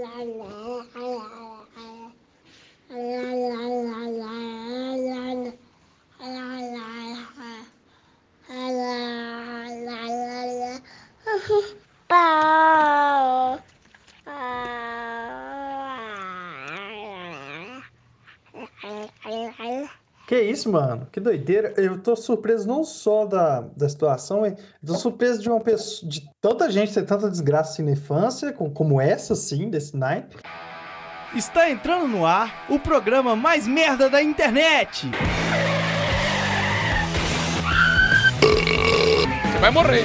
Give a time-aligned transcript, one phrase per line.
[0.00, 0.46] 来来
[0.94, 1.41] 来来。
[20.42, 21.06] Isso, mano?
[21.10, 21.72] Que doideira.
[21.76, 26.28] Eu tô surpreso não só da, da situação, eu tô surpreso de uma pessoa, de
[26.40, 30.36] tanta gente ter tanta desgraça assim na infância, como, como essa, assim, desse naipe.
[31.34, 35.10] Está entrando no ar o programa mais merda da internet.
[39.42, 40.04] Você vai morrer.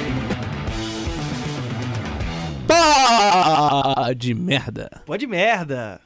[2.66, 5.02] Pá de merda.
[5.04, 6.00] Pode merda.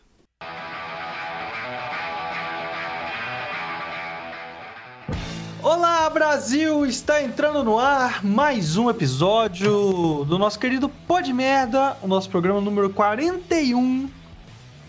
[6.12, 6.84] Brasil!
[6.84, 12.60] Está entrando no ar mais um episódio do nosso querido Pod Merda, o nosso programa
[12.60, 14.10] número 41.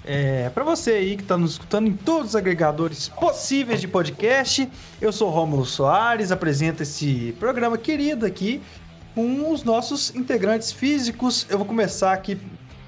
[0.04, 4.70] É, para você aí que está nos escutando em todos os agregadores possíveis de podcast,
[5.00, 8.62] eu sou Rômulo Soares, apresento esse programa querido aqui
[9.16, 11.47] com os nossos integrantes físicos.
[11.50, 12.38] Eu vou começar aqui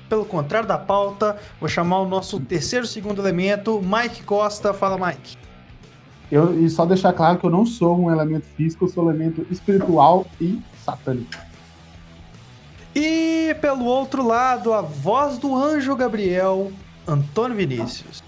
[0.10, 4.74] pelo contrário da pauta, vou chamar o nosso terceiro segundo elemento, Mike Costa.
[4.74, 5.45] Fala, Mike.
[6.32, 9.10] Eu, e só deixar claro que eu não sou um elemento físico, eu sou um
[9.10, 11.32] elemento espiritual e satânico.
[12.96, 16.72] E pelo outro lado, a voz do anjo Gabriel,
[17.08, 18.24] Antônio Vinícius.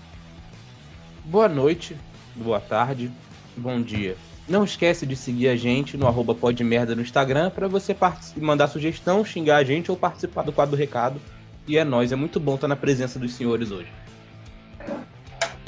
[1.25, 1.95] Boa noite,
[2.35, 3.11] boa tarde,
[3.55, 4.15] bom dia.
[4.47, 7.95] Não esquece de seguir a gente no arroba podmerda no Instagram para você
[8.37, 11.19] mandar sugestão, xingar a gente ou participar do quadro do recado.
[11.67, 13.91] E é nóis, é muito bom estar na presença dos senhores hoje.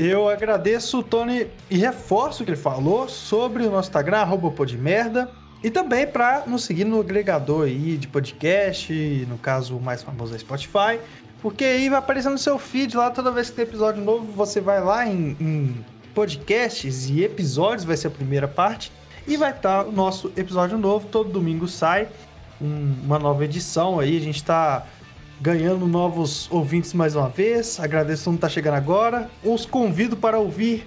[0.02, 4.50] Eu agradeço o Tony e reforço o que ele falou sobre o nosso Instagram, arroba
[4.50, 5.30] podmerda.
[5.62, 8.94] E também para nos seguir no agregador aí de podcast,
[9.28, 11.02] no caso o mais famoso é Spotify.
[11.42, 14.62] Porque aí vai aparecendo no seu feed lá toda vez que tem episódio novo, você
[14.62, 18.94] vai lá em, em podcasts e episódios, vai ser a primeira parte.
[19.28, 22.08] E vai estar o nosso episódio novo, todo domingo sai
[22.62, 24.16] um, uma nova edição aí.
[24.16, 24.88] A gente está
[25.40, 27.80] ganhando novos ouvintes mais uma vez.
[27.80, 29.30] Agradeço quem está chegando agora.
[29.44, 30.86] Os convido para ouvir,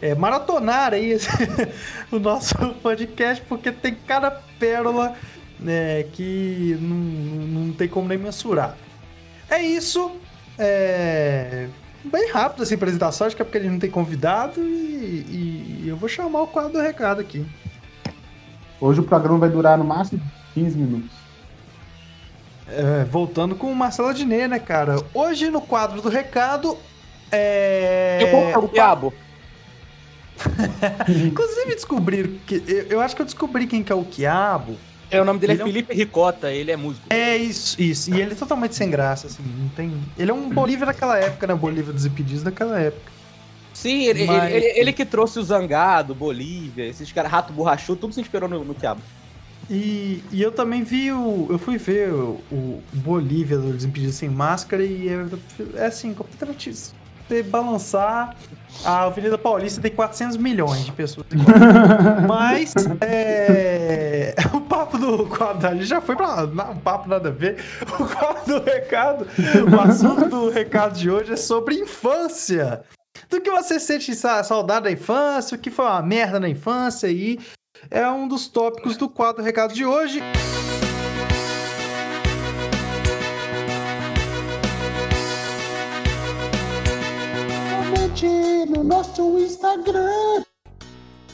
[0.00, 1.16] é, maratonar aí
[2.12, 5.14] o nosso podcast, porque tem cada pérola
[5.58, 8.76] né, que não, não tem como nem mensurar.
[9.48, 10.12] É isso.
[10.58, 11.68] É...
[12.04, 15.96] Bem rápido essa apresentação, acho que é porque ele não tem convidado e, e eu
[15.96, 17.44] vou chamar o quadro do recado aqui.
[18.78, 20.20] Hoje o programa vai durar no máximo
[20.52, 21.23] 15 minutos.
[22.68, 24.96] É, voltando com o Marcelo Adnet, né, cara?
[25.12, 26.78] Hoje no quadro do recado.
[27.30, 28.18] É.
[28.22, 29.12] Eu vou o diabo.
[31.08, 32.62] Inclusive descobriram que.
[32.66, 34.76] Eu, eu, acho que eu descobri quem que é o Quiabo.
[35.10, 37.06] É, o nome dele ele é Felipe Ricota, ele é músico.
[37.10, 38.12] É isso, isso.
[38.12, 39.92] E ele é totalmente sem graça, assim, não tem.
[40.18, 41.54] Ele é um Bolívia daquela época, né?
[41.54, 43.12] Bolívia dos Impedidos daquela época.
[43.72, 44.52] Sim, ele, Mas...
[44.52, 48.48] ele, ele, ele, que trouxe o Zangado, Bolívia, esses caras, Rato Borrachudo, tudo se inspirou
[48.48, 49.02] no, no Quiabo.
[49.70, 51.46] E, e eu também vi o.
[51.50, 55.26] Eu fui ver o, o Bolívia do Desimpedidos Sem Máscara e é,
[55.76, 56.94] é assim, completamente isso.
[57.26, 58.36] Você balançar.
[58.84, 61.28] A Avenida Paulista tem 400 milhões de pessoas.
[62.26, 67.32] Mas é, o papo do quadro ali já foi pra não, um papo nada a
[67.32, 67.62] ver.
[67.82, 69.26] O quadro do recado,
[69.70, 72.82] o assunto do recado de hoje é sobre infância.
[73.30, 77.38] Do que você sente saudade da infância, o que foi uma merda na infância e
[77.90, 80.20] é um dos tópicos do quadro recado de hoje.
[87.70, 88.26] Comente
[88.68, 90.44] no nosso Instagram,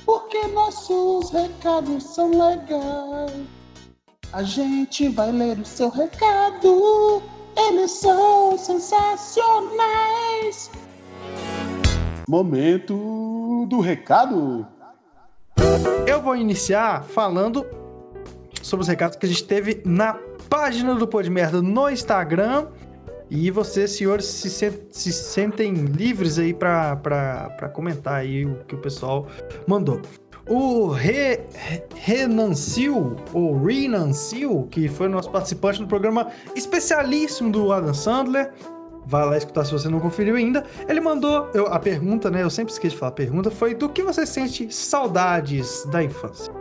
[0.05, 3.33] porque nossos recados são legais.
[4.33, 7.21] A gente vai ler o seu recado,
[7.57, 10.71] eles são sensacionais.
[12.28, 14.65] Momento do recado.
[16.06, 17.66] Eu vou iniciar falando
[18.62, 22.66] sobre os recados que a gente teve na página do Pô de Merda no Instagram.
[23.31, 24.50] E vocês, senhores, se,
[24.91, 29.28] se sentem livres aí para comentar aí o que o pessoal
[29.66, 30.01] mandou.
[30.48, 31.41] O Re,
[33.33, 38.53] ou Renancil, que foi nosso participante no programa especialíssimo do Adam Sandler,
[39.10, 40.65] Vai lá escutar se você não conferiu ainda.
[40.89, 42.45] Ele mandou eu, a pergunta, né?
[42.45, 43.51] Eu sempre esqueço de falar a pergunta.
[43.51, 46.54] Foi do que você sente saudades da infância?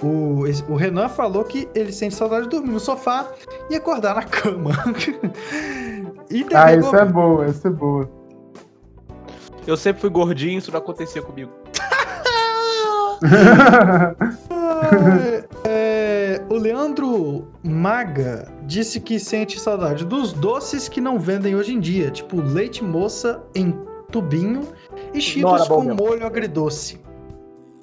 [0.00, 3.28] O, o Renan falou que ele sente saudade de dormir no sofá
[3.68, 4.70] e acordar na cama.
[6.54, 8.08] ah, isso é boa, isso é boa.
[9.66, 11.50] Eu sempre fui gordinho, isso não acontecia comigo.
[15.20, 15.44] é,
[16.50, 22.10] o Leandro Maga disse que sente saudade dos doces que não vendem hoje em dia,
[22.10, 23.70] tipo leite moça em
[24.10, 24.62] tubinho
[25.14, 26.04] e cheetos bom com mesmo.
[26.04, 27.00] molho agridoce.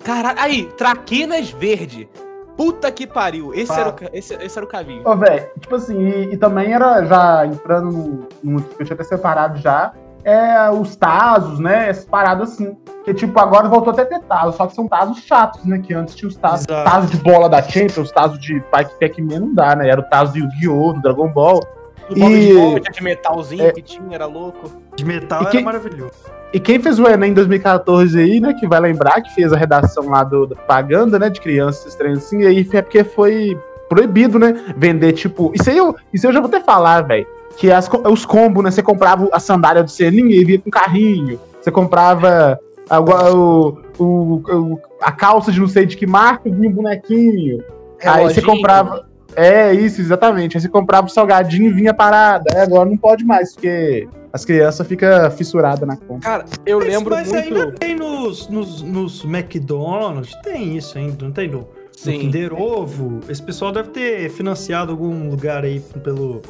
[0.04, 2.10] Caralho, aí, traquinas verde.
[2.58, 3.54] Puta que pariu.
[3.54, 3.82] Esse, Fala.
[3.82, 5.08] era o, esse, esse era o caminho.
[5.08, 9.60] Ô, velho, tipo assim, e, e também era já entrando que eu tinha até separado
[9.60, 9.94] já,
[10.30, 11.90] é os Tazos, né?
[11.90, 12.76] Essas paradas assim.
[13.06, 15.80] Que tipo, agora voltou até a ter Tazos, só que são Tazos chatos, né?
[15.80, 16.66] Que antes tinha os Tazos.
[16.66, 19.90] Tazos de bola da Champions, Tazos de Pike Pac-Man não dá, né?
[19.90, 20.94] Era o Tazo do Yu-Gi-Oh!
[20.94, 21.62] do Dragon Ball.
[22.10, 23.72] O Bob E- Esponja de metalzinho É.
[23.72, 24.70] que tinha, era louco.
[24.96, 26.14] De metal E era maravilhoso.
[26.54, 29.58] E quem fez o Enem em 2014 aí, né, que vai lembrar que fez a
[29.58, 33.60] redação lá do, da propaganda, né, de crianças estranhas assim, e aí é porque foi
[33.90, 35.52] proibido, né, vender, tipo...
[35.54, 37.28] Isso aí eu, isso aí eu já vou até falar, velho,
[37.58, 41.40] que as, os combos, né, você comprava a sandália do selinho e vinha com carrinho,
[41.62, 42.60] você comprava
[42.90, 46.74] a, o, o, o- a calça de não sei de que marca e vinha um
[46.74, 47.64] bonequinho.
[48.04, 49.06] Aí você comprava...
[49.36, 50.58] É, isso, exatamente.
[50.58, 52.46] Aí você comprava o salgadinho e vinha parada.
[52.56, 56.22] Aí agora não pode mais, porque as crianças ficam fissuradas na compra.
[56.28, 57.46] Cara, eu Mas- lembro mas muito.
[57.54, 62.20] ainda tem nos, nos, nos McDonald's, tem isso ainda, não tem no, no Sim.
[62.20, 63.20] Kinder Ovo.
[63.30, 66.42] Esse pessoal deve ter financiado algum lugar aí pelo,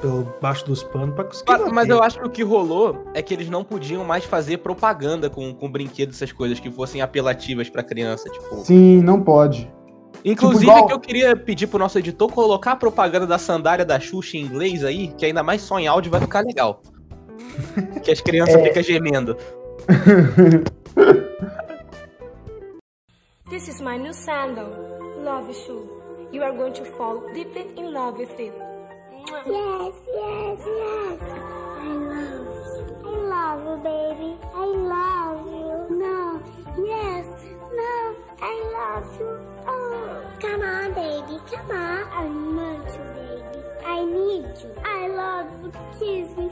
[0.00, 3.22] pelo baixo dos panos pra conseguir Mas, mas eu acho que o que rolou é
[3.22, 7.68] que eles não podiam mais fazer propaganda com, com brinquedos, essas coisas que fossem apelativas
[7.70, 8.56] pra criança, tipo.
[8.64, 9.70] Sim, não pode.
[10.24, 13.84] Inclusive, Tipo, igual- que eu queria pedir pro nosso editor colocar a propaganda da sandália
[13.84, 16.80] da Xuxa em inglês aí, que ainda mais só em áudio vai ficar legal.
[18.02, 18.62] que as crianças É.
[18.64, 19.36] ficam gemendo.
[23.48, 24.68] This is my new sandal.
[25.22, 25.86] Love shoe.
[26.32, 28.52] You are going to fall deeply in love with it.
[29.28, 31.20] Yes, yes, yes.
[31.20, 32.46] I love
[32.76, 32.84] you.
[33.04, 34.36] I love you, baby.
[34.54, 35.96] I love you.
[35.98, 36.42] No,
[36.78, 37.26] yes,
[37.74, 39.40] no, I love you.
[39.66, 41.40] Oh, come on, baby.
[41.50, 42.06] Come on.
[42.12, 43.60] I want you, baby.
[43.84, 44.70] I need you.
[44.84, 45.72] I love you.
[45.98, 46.50] Kiss me.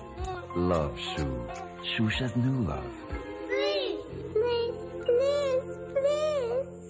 [0.57, 1.47] Love Shoe.
[1.97, 2.95] Xuxa's new love.
[3.47, 4.01] Please,
[4.33, 4.75] please,
[5.05, 6.84] please, please.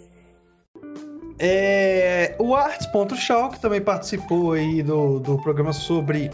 [1.39, 6.31] É, o Arts.Shaw, que também participou aí do, do programa sobre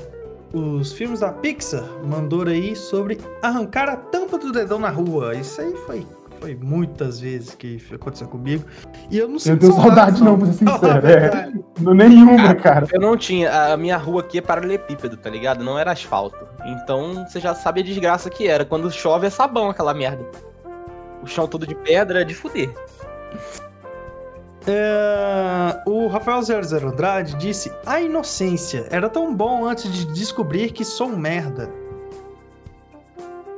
[0.52, 5.34] os filmes da Pixar, mandou aí sobre arrancar a tampa do dedão na rua.
[5.34, 6.06] Isso aí foi,
[6.40, 8.64] foi muitas vezes que aconteceu comigo.
[9.10, 11.06] E eu não Eu sinto tenho saudade não, pra ser sincero.
[11.06, 11.64] É, verdade.
[11.80, 12.86] não nenhuma, cara.
[12.92, 13.72] Eu não tinha.
[13.72, 15.64] A minha rua aqui é paralelepípedo, tá ligado?
[15.64, 16.46] Não era asfalto.
[16.66, 18.64] Então você já sabe a desgraça que era.
[18.64, 20.24] Quando chove é sabão aquela merda.
[21.22, 22.70] O chão todo de pedra é de fuder.
[24.66, 30.84] É, o Rafael 00 Andrade disse: A inocência era tão bom antes de descobrir que
[30.84, 31.70] sou um merda.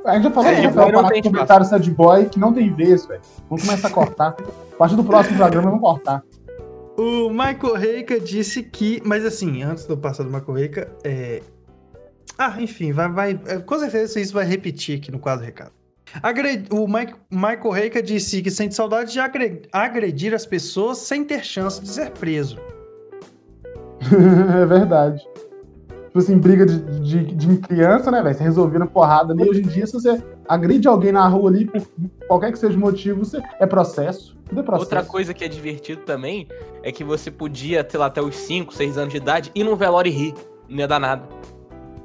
[0.05, 2.25] A gente já falou É, que vai boy não parar tem com comentário sad boy
[2.25, 3.21] que não tem vez, velho.
[3.49, 4.35] Vamos começar a cortar.
[4.73, 6.23] A partir do próximo programa, vamos cortar.
[6.97, 9.01] O Michael Reika disse que.
[9.05, 11.41] Mas assim, antes do passar do Michael Reika, é.
[12.37, 13.35] Ah, enfim, vai, vai.
[13.65, 15.71] Com certeza isso vai repetir aqui no quadro recado.
[16.71, 21.43] O Mike- Michael Reika disse que sente saudade de agre- agredir as pessoas sem ter
[21.43, 22.57] chance de ser preso.
[24.61, 25.25] é verdade.
[26.07, 28.35] Tipo assim, briga de, de, de criança, né, velho?
[28.35, 29.49] Você resolvendo porrada ali.
[29.49, 31.81] Hoje em dia, se você agride alguém na rua ali, por
[32.27, 33.41] qualquer que seja o motivo, você...
[33.59, 34.37] é processo.
[34.47, 34.85] Tudo é processo.
[34.85, 36.47] Outra coisa que é divertido também
[36.83, 39.75] é que você podia, sei lá, até os 5, 6 anos de idade, ir num
[39.75, 40.33] velório e rir.
[40.69, 41.23] Não ia dar nada.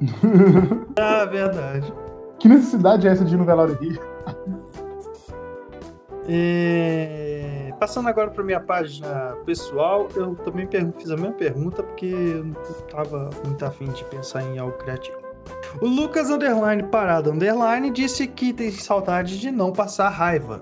[0.97, 1.93] Ah, verdade.
[2.39, 3.99] Que necessidade é essa de ir no velório rir?
[6.31, 12.43] É, Passando agora para minha página pessoal, eu também fiz a mesma pergunta porque eu
[12.43, 15.17] não estava muito afim de pensar em algo criativo.
[15.81, 20.61] O Lucas Underline Parada Underline disse que tem saudade de não passar raiva.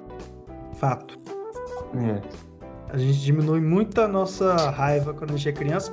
[0.73, 1.17] Fato.
[1.95, 2.21] É.
[2.93, 5.91] A gente diminui muito a nossa raiva quando a gente é criança,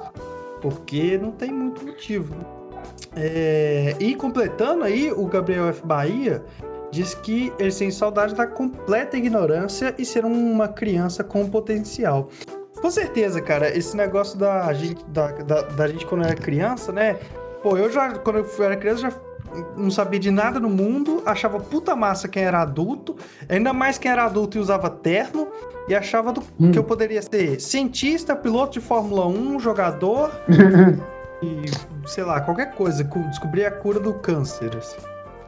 [0.60, 2.34] porque não tem muito motivo.
[3.16, 5.84] É, E completando aí, o Gabriel F.
[5.86, 6.42] Bahia
[6.90, 12.28] diz que ele tem saudade da completa ignorância e ser uma criança com potencial.
[12.80, 17.16] Com certeza, cara, esse negócio da gente, da, da, da gente quando era criança, né?
[17.62, 19.12] Pô, eu já, quando eu era criança, já
[19.76, 23.16] não sabia de nada no mundo, achava puta massa quem era adulto,
[23.48, 25.48] ainda mais quem era adulto e usava terno,
[25.88, 26.70] e achava do- Hum.
[26.72, 30.30] que eu poderia ser cientista, piloto de Fórmula 1, jogador
[32.06, 34.70] sei lá, qualquer coisa, descobrir a cura do câncer.
[34.76, 34.98] assim.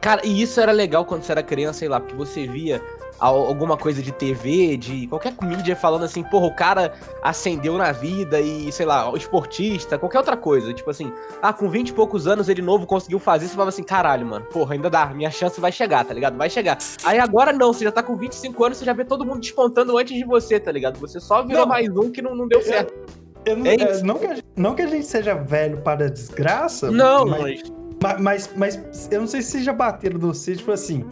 [0.01, 2.81] Cara, e isso era legal quando você era criança, sei lá, porque você via
[3.19, 7.91] al- alguma coisa de TV, de qualquer mídia falando assim, porra, o cara ascendeu na
[7.91, 10.71] vida e, sei lá, o esportista, qualquer outra coisa.
[10.71, 11.11] Tipo assim,
[11.41, 14.45] ah, com 20 e poucos anos ele novo conseguiu fazer, você falava assim, caralho, mano,
[14.45, 16.37] porra, ainda dá, minha chance vai chegar, tá ligado?
[16.37, 16.77] Vai chegar.
[17.03, 19.97] Aí agora não, você já tá com 25 anos, você já vê todo mundo despontando
[19.97, 20.99] antes de você, tá ligado?
[20.99, 21.67] Você só virou Não.
[21.67, 22.93] mais um que não, não deu certo.
[22.93, 24.05] Eu não, É é, isso.
[24.05, 26.91] não, que a, gente- não que a gente seja velho para a desgraça.
[26.91, 27.61] Não, mas,
[28.01, 28.19] mas.
[28.19, 31.05] mas, mas, mas eu não sei se vocês já bateram no você, tipo assim,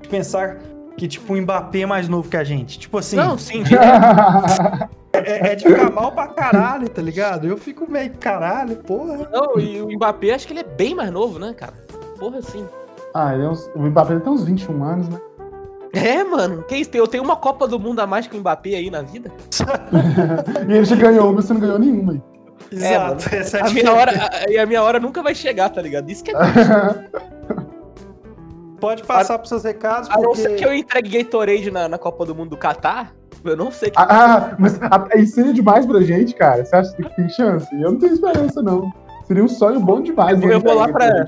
[0.00, 0.58] de pensar
[0.96, 2.78] que, tipo, o Mbappé é mais novo que a gente.
[2.78, 3.62] Tipo assim, Não, sim,
[5.12, 7.46] é, é de ficar mal pra caralho, tá ligado?
[7.46, 9.28] Eu fico meio caralho, porra.
[9.32, 11.74] não, e o Mbappé, acho que ele é bem mais novo, né, cara?
[12.18, 12.66] Porra, sim.
[13.14, 15.20] ah, ele é uns, o Mbappé tem uns 21 anos, né?
[15.92, 16.90] É, mano, que isso?
[16.94, 19.30] Eu tenho uma Copa do Mundo a mais que o Mbappé aí na vida.
[20.68, 22.12] E ele já ganhou uma, você não ganhou nenhuma.
[22.12, 22.22] aí.
[22.70, 25.68] Exato, essa é a A minha hora, a- e a minha hora nunca vai chegar,
[25.68, 26.08] tá ligado?
[26.10, 26.34] Isso que é
[28.80, 30.54] Pode passar pros seus recados, A não ser porque...
[30.56, 33.12] que eu entregue Gatorade na, na Copa do Mundo do Catar,
[33.44, 34.00] eu não sei que.
[34.00, 36.64] Ah, mas a- isso seria demais pra gente, cara.
[36.64, 37.68] Você acha que tem chance?
[37.74, 38.90] Eu não tenho esperança, não.
[39.26, 40.40] Seria um sonho bom demais.
[40.42, 41.26] Eu né, vou lá pra-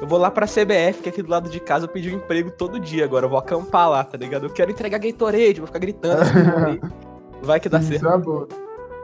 [0.00, 2.18] Eu vou lá pra CBF, que é aqui do lado de casa, eu pedi um
[2.18, 3.24] emprego todo dia agora.
[3.24, 4.44] Eu vou acampar lá, tá ligado?
[4.46, 6.20] Eu quero entregar Gatorade, vou ficar gritando.
[6.22, 6.80] assim,
[7.42, 8.06] Vai que dá Isso certo.
[8.08, 8.48] é boa.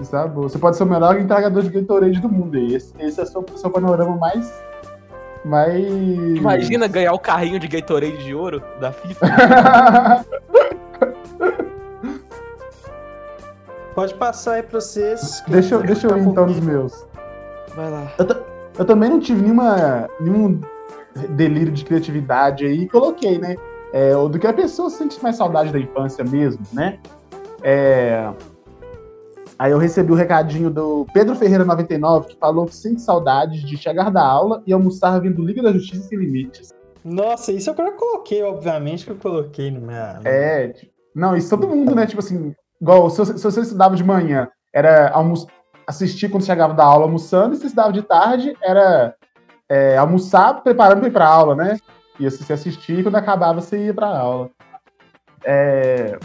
[0.01, 0.49] Isso é boa.
[0.49, 2.75] Você pode ser o melhor entregador de Gatorade do mundo aí.
[2.75, 4.53] Esse, esse é o seu, seu panorama mais.
[5.45, 5.87] Mais.
[6.37, 9.27] Imagina ganhar o carrinho de Gatorade de ouro da FIFA.
[13.95, 15.43] Pode passar aí pra vocês.
[15.49, 17.07] deixa, eu- deixa eu ir então nos meus.
[17.77, 18.13] Vai lá.
[18.79, 20.59] Eu também não tive nenhuma, nenhum
[21.31, 23.57] delírio de criatividade aí e coloquei, né?
[23.93, 26.99] É, o do que a pessoa sente mais saudade da infância mesmo, né?
[27.63, 28.33] É,
[29.63, 33.77] Aí eu recebi o recadinho do Pedro Ferreira 99, que falou que sente saudade de
[33.77, 36.71] chegar da aula e almoçar vendo Liga da Justiça Sem Limites.
[37.05, 40.21] Nossa, isso eu que eu coloquei, obviamente, que eu coloquei no minha.
[40.25, 42.07] É, tipo, não, isso todo mundo, né?
[42.07, 45.35] Tipo assim, igual se você, se você estudava de manhã, era almo
[45.87, 49.15] assistir quando chegava da aula almoçando, e se você estudava de tarde, era
[49.73, 51.79] é, almoçar preparando para ir pra aula, né?
[52.21, 54.51] E assim, você assistia e quando acabava você ia pra aula.
[55.45, 56.19] É,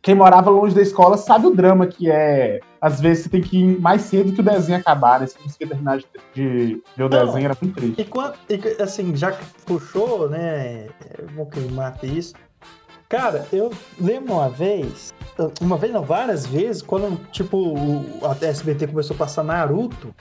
[0.00, 2.60] Quem morava longe da escola sabe o drama que é.
[2.80, 5.26] Às vezes você tem que ir mais cedo que o desenho acabar, né?
[5.26, 7.26] Se você conseguir terminar de, de ver o Não.
[7.26, 8.00] desenho, era muito triste.
[8.00, 10.86] E quando, e, assim, já que puxou, né?
[11.34, 12.34] Bom que mata isso.
[13.08, 15.12] Cara, eu lembro uma vez,
[15.60, 17.74] uma vez não, várias vezes, quando, tipo,
[18.22, 20.14] a SBT começou a passar Naruto,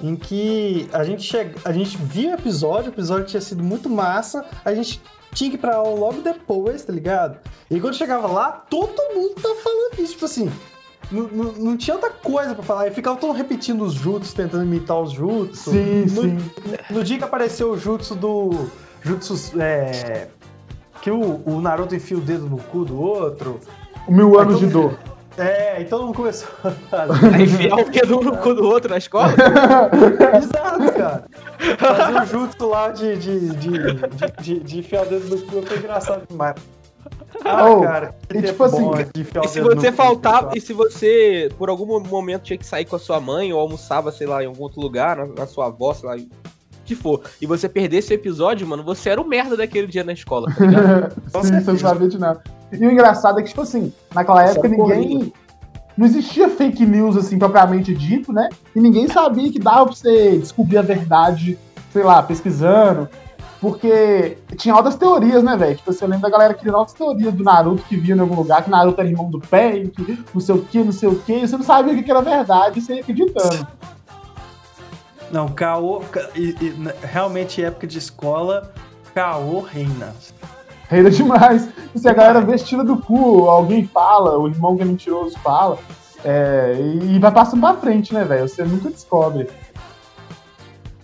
[0.00, 3.88] em que a gente, chega, a gente via o episódio, o episódio tinha sido muito
[3.88, 5.00] massa, a gente
[5.32, 7.38] tinha que ir pra aula logo depois, tá ligado?
[7.70, 10.50] E quando chegava lá, todo mundo tava falando isso, tipo assim,
[11.10, 14.64] não, não, não tinha outra coisa pra falar, e ficava todo repetindo os jutsus, tentando
[14.64, 15.72] imitar os jutsus.
[15.72, 16.38] Sim, no, sim.
[16.90, 18.68] no dia que apareceu o jutsu do.
[19.02, 19.60] Jutsu.
[19.60, 20.28] É,
[21.00, 23.60] que o, o Naruto enfia o dedo no cu do outro.
[24.08, 24.98] O Mil Anos de Dor.
[25.38, 29.32] É, e todo mundo começou a enfiar o dedo no cu do outro na escola?
[30.36, 31.24] Exato, cara.
[31.78, 35.62] Fazer o jutsu lá de, de, de, de, de, de enfiar o dedo no cu
[35.62, 36.54] foi engraçado demais.
[37.44, 38.14] Ah, Oh, cara.
[38.34, 38.90] e tipo assim,
[39.44, 42.98] E se você faltava, e se você por algum momento tinha que sair com a
[42.98, 46.08] sua mãe ou almoçava, sei lá, em algum outro lugar, na, na sua avó, sei
[46.08, 46.26] lá, o
[46.84, 50.12] que for, e você perdesse o episódio, mano, você era o merda daquele dia na
[50.12, 51.14] escola, tá ligado?
[51.44, 52.42] Sim, você não sabia de nada.
[52.72, 55.32] E o engraçado é que, tipo assim, naquela Isso época é ninguém.
[55.96, 58.48] Não existia fake news, assim, propriamente dito, né?
[58.74, 61.58] E ninguém sabia que dava pra você descobrir a verdade,
[61.92, 63.08] sei lá, pesquisando.
[63.58, 65.74] Porque tinha altas teorias, né, velho?
[65.76, 68.62] Tipo, você lembra da galera criando altas teorias do Naruto que via em algum lugar,
[68.62, 71.32] que Naruto era irmão do Pen, que não sei o que, não sei o que,
[71.32, 73.66] e você não sabia o que era verdade, você ia acreditando.
[75.30, 76.00] Não, caô.
[76.12, 78.72] ca- e- e, realmente, época de escola,
[79.14, 80.14] caô reina.
[80.88, 81.68] Reira demais.
[81.94, 85.36] E se a galera vê, tira do cu, alguém fala, o irmão que é mentiroso
[85.40, 85.78] fala.
[86.24, 88.48] é, e vai passando pra frente, né, velho?
[88.48, 89.48] Você nunca descobre.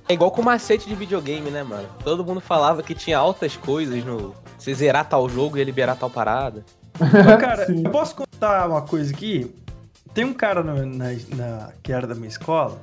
[0.08, 1.88] É igual com macete de videogame, né, mano?
[2.04, 4.34] Todo mundo falava que tinha altas coisas no.
[4.58, 6.64] Você zerar tal jogo e ia liberar tal parada.
[6.98, 7.82] Mas, cara, Sim.
[7.84, 9.52] eu posso contar uma coisa aqui?
[10.12, 12.78] Tem um cara no- na, na- que era da minha escola,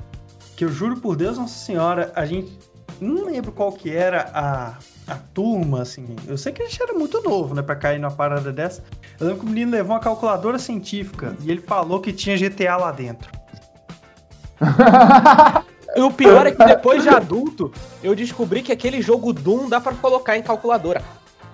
[0.57, 2.57] que eu juro por Deus, Nossa Senhora, a gente.
[2.99, 4.73] Não lembro qual que era a,
[5.09, 6.15] a turma, assim.
[6.27, 8.83] Eu sei que a gente era muito novo, né, pra cair numa parada dessa.
[9.19, 12.77] Eu lembro que o menino levou uma calculadora científica e ele falou que tinha GTA
[12.77, 13.31] lá dentro.
[15.95, 17.71] E o pior é que depois de adulto,
[18.03, 21.01] eu descobri que aquele jogo Doom dá pra colocar em calculadora.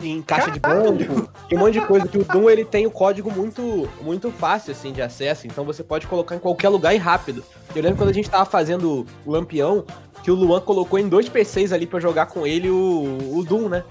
[0.02, 2.06] Em caixa de banco, e um monte de coisa.
[2.06, 5.84] Que o Doom ele tem o código muito, muito fácil assim de acesso, então você
[5.84, 7.46] pode colocar em qualquer lugar e rápido.
[7.74, 9.86] Eu lembro quando a gente tava fazendo o Lampião,
[10.26, 13.70] que o Luan colocou em dois PCs ali pra jogar com ele o, o Doom,
[13.70, 13.84] né?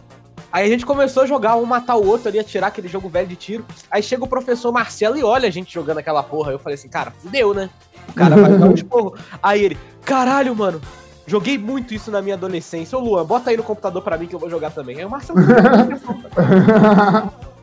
[0.50, 3.29] Aí a gente começou a jogar um matar o outro ali, atirar aquele jogo velho
[3.29, 3.64] de tiro.
[3.88, 6.50] Aí chega o professor Marcelo e olha a gente jogando aquela porra.
[6.50, 7.71] Eu falei assim, cara, fudeu, né?
[8.09, 9.14] O cara vai dar um esporro.
[9.41, 10.81] Aí ele, caralho, mano,
[11.25, 12.99] joguei muito isso na minha adolescência.
[12.99, 14.99] Ô Luan, bota aí no computador pra mim que eu vou jogar também.
[14.99, 15.38] Aí o Marcelo.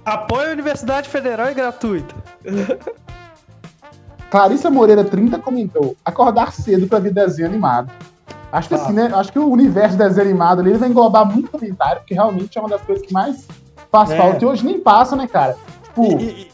[0.06, 2.16] Apoio a Universidade Federal e gratuita.
[4.32, 7.92] Clarissa Moreira 30 comentou: acordar cedo pra ver desenho animado.
[8.52, 8.78] Acho que Ah.
[8.84, 9.12] assim, né?
[9.14, 12.62] Acho que o universo de desenho animado ali vai englobar muito comentário, porque realmente é
[12.62, 13.48] uma das coisas que mais
[13.92, 14.18] faz É.
[14.18, 14.44] falta.
[14.44, 15.56] E hoje nem passa, né, cara?
[15.84, 16.52] Tipo, E- e-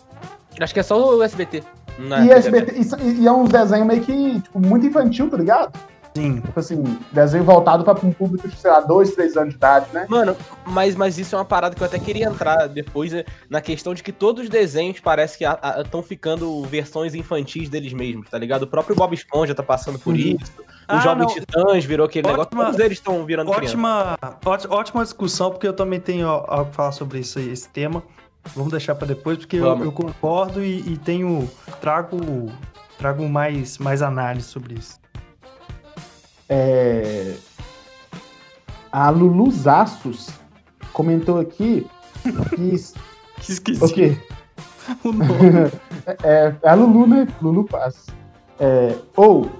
[0.59, 1.63] e- Acho que é só o SBT.
[1.99, 5.37] Não é e, SBT, e, e é uns desenhos meio que, tipo, muito infantil, tá
[5.37, 5.71] ligado?
[6.15, 6.41] sim.
[6.41, 9.85] Tipo assim, desenho voltado pra um público de, sei lá, dois, três anos de idade,
[9.93, 10.07] né?
[10.09, 10.35] Mano,
[10.65, 13.93] mas, mas isso é uma parada que eu até queria entrar depois né, na questão
[13.93, 15.43] de que todos os desenhos parece que
[15.79, 18.63] estão ficando versões infantis deles mesmos, tá ligado?
[18.63, 20.19] O próprio Bob Esponja tá passando por Uhum.
[20.41, 20.51] isso.
[20.89, 21.33] O Ah, Jovem não.
[21.33, 22.43] Titãs virou aquele negócio.
[22.47, 23.65] Ótima- Todos eles estão virando criança.
[23.75, 28.01] Ótima, ótima, ótima discussão, porque eu também tenho algo falar sobre isso, aí, esse tema.
[28.55, 31.49] Vamos deixar pra depois, porque eu, eu concordo e, e tenho.
[31.81, 32.17] Trago,
[32.97, 34.97] trago mais, mais análise sobre isso.
[36.47, 37.35] É...
[38.91, 40.29] A Lulu Zassos
[40.93, 41.85] comentou aqui
[42.23, 42.31] que.
[43.39, 43.85] Que esquisito.
[43.85, 44.17] o quê?
[45.03, 45.29] o nome.
[46.23, 47.27] É, é a Lulu, né?
[47.41, 48.05] Lulu Paz.
[48.59, 49.51] É, ou,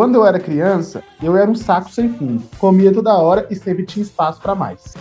[0.00, 2.38] quando eu era criança, eu era um saco sem fim.
[2.58, 4.94] Comia toda hora e sempre tinha espaço pra mais.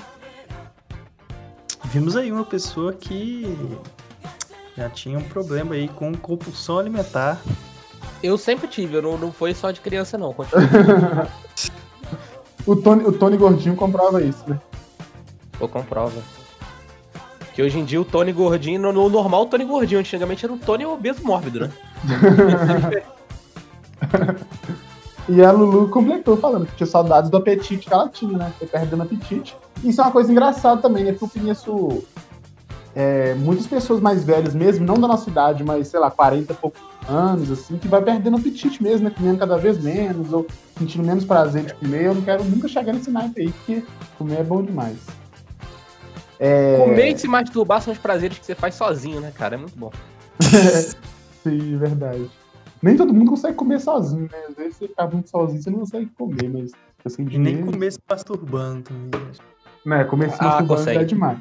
[1.86, 3.58] Vimos aí uma pessoa que
[4.76, 7.40] já tinha um problema aí com compulsão alimentar.
[8.22, 10.36] Eu sempre tive, eu não, não foi só de criança, não.
[12.68, 14.60] O Tony, o Tony Gordinho comprova isso, né?
[15.62, 16.22] Ou comprova.
[17.56, 20.54] Que hoje em dia o Tony Gordinho, no, no normal o Tony Gordinho, antigamente era
[20.54, 21.72] o Tony obeso mórbido, né?
[25.30, 28.52] E a Lulu completou falando que tinha saudades do apetite que ela tinha, né?
[28.58, 29.56] Foi perdendo apetite.
[29.84, 31.12] Isso é uma coisa engraçada também, né?
[31.12, 32.04] Porque eu conheço
[32.96, 36.56] é, muitas pessoas mais velhas mesmo, não da nossa idade, mas sei lá, 40 e
[36.56, 39.14] poucos anos, assim, que vai perdendo apetite mesmo, né?
[39.16, 42.06] Comendo cada vez menos, ou sentindo menos prazer de comer.
[42.06, 43.84] Eu não quero nunca chegar nesse naipe aí, porque
[44.18, 44.98] comer é bom demais.
[46.40, 46.78] É...
[46.78, 49.54] Comer e se masturbar são os prazeres que você faz sozinho, né, cara?
[49.54, 49.92] É muito bom.
[51.44, 52.30] Sim, verdade.
[52.82, 54.38] Nem todo mundo consegue comer sozinho, né?
[54.50, 56.72] Às vezes você fica muito sozinho, você não consegue comer, mas
[57.06, 59.22] assim, E nem comer se masturbando também.
[59.86, 60.98] Né, comer se Ah, masturbando consegue.
[61.00, 61.40] é demais.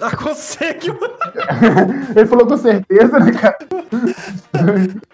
[0.00, 1.14] Ah, consegue, mano.
[2.16, 3.58] Ele falou com certeza, né, cara?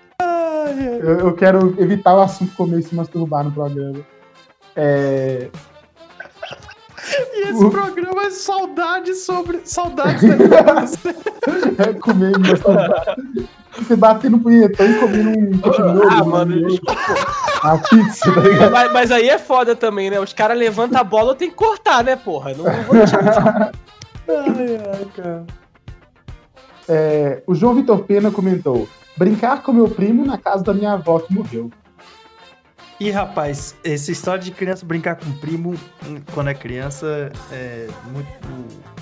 [1.00, 4.00] Eu, eu quero evitar o assunto comer e se masturbar no programa.
[4.76, 5.48] É...
[7.34, 9.60] E esse programa é saudade sobre.
[9.64, 11.16] Saudade da infância.
[11.78, 13.16] é comer e me masturbar.
[13.76, 16.06] Você bater no punhetão e comer um continua.
[16.10, 16.66] Ah, mano,
[17.62, 18.72] A pizza, tá ligado?
[18.72, 20.18] Mas, mas aí é foda também, né?
[20.18, 22.52] Os caras levantam a bola, eu tenho que cortar, né, porra?
[22.54, 23.72] Não, não vou deixar.
[24.28, 25.46] ai, ai, cara.
[26.88, 31.20] É, o João Vitor Pena comentou: brincar com meu primo na casa da minha avó
[31.20, 31.70] que morreu.
[33.00, 38.97] E rapaz, essa história de criança brincar com primo hum, quando é criança é muito.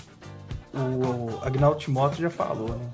[0.77, 2.87] O, o Agnaldo Timóteo já falou, né?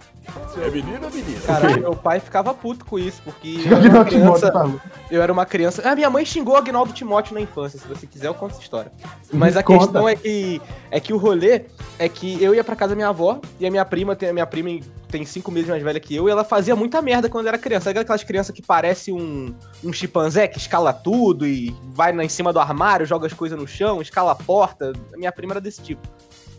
[1.46, 4.52] Caralho, meu pai ficava puto com isso, porque Que eu era uma o criança.
[4.52, 4.80] falou.
[5.10, 5.82] Eu era uma criança.
[5.84, 7.78] Ah, minha mãe xingou Agnaldo Timóteo na infância.
[7.80, 8.92] Se você quiser, eu conto essa história.
[9.32, 9.84] Mas a Conta.
[9.84, 11.64] questão é que é que o rolê
[11.98, 14.32] é que eu ia pra casa da minha avó e a minha prima tem a
[14.32, 17.46] minha prima tem cinco meses mais velha que eu e ela fazia muita merda quando
[17.48, 17.84] era criança.
[17.86, 19.52] Sabe aquelas crianças que parece um,
[19.84, 23.58] um chimpanzé que escala tudo e vai na, em cima do armário, joga as coisas
[23.58, 24.92] no chão, escala a porta?
[25.12, 26.00] A minha prima era desse tipo.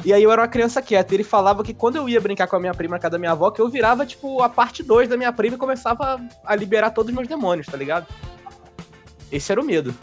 [0.05, 1.13] E aí eu era uma criança quieta.
[1.13, 3.19] E ele falava que quando eu ia brincar com a minha prima na casa da
[3.19, 6.55] minha avó, que eu virava, tipo, a parte 2 da minha prima e começava a
[6.55, 8.07] liberar todos os meus demônios, tá ligado?
[9.31, 9.95] Esse era o medo.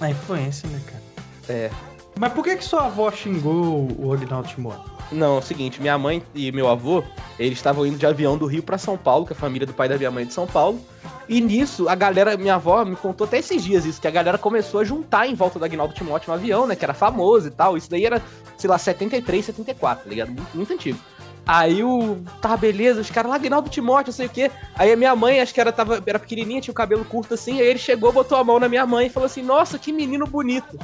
[0.00, 1.02] A influência, né, cara?
[1.48, 1.70] É.
[2.18, 4.95] Mas por que, que sua avó xingou o Agnaldo Timóteo?
[5.10, 7.02] Não, é o seguinte, minha mãe e meu avô,
[7.38, 9.88] eles estavam indo de avião do Rio pra São Paulo, que a família do pai
[9.88, 10.80] da minha mãe é de São Paulo.
[11.28, 14.38] E nisso, a galera, minha avó me contou até esses dias isso, que a galera
[14.38, 17.50] começou a juntar em volta do Agnaldo Timóteo no avião, né, que era famoso e
[17.50, 17.76] tal.
[17.76, 18.22] Isso daí era,
[18.56, 20.28] sei lá, 73, 74, tá ligado?
[20.28, 20.98] Muito, muito antigo.
[21.46, 22.18] Aí o.
[22.42, 24.50] Tá, beleza, os caras lá, Agnaldo Timóteo, não sei o quê.
[24.74, 27.60] Aí a minha mãe, acho que era, tava, era pequenininha, tinha o cabelo curto assim.
[27.60, 30.26] Aí ele chegou, botou a mão na minha mãe e falou assim: Nossa, que menino
[30.26, 30.76] bonito.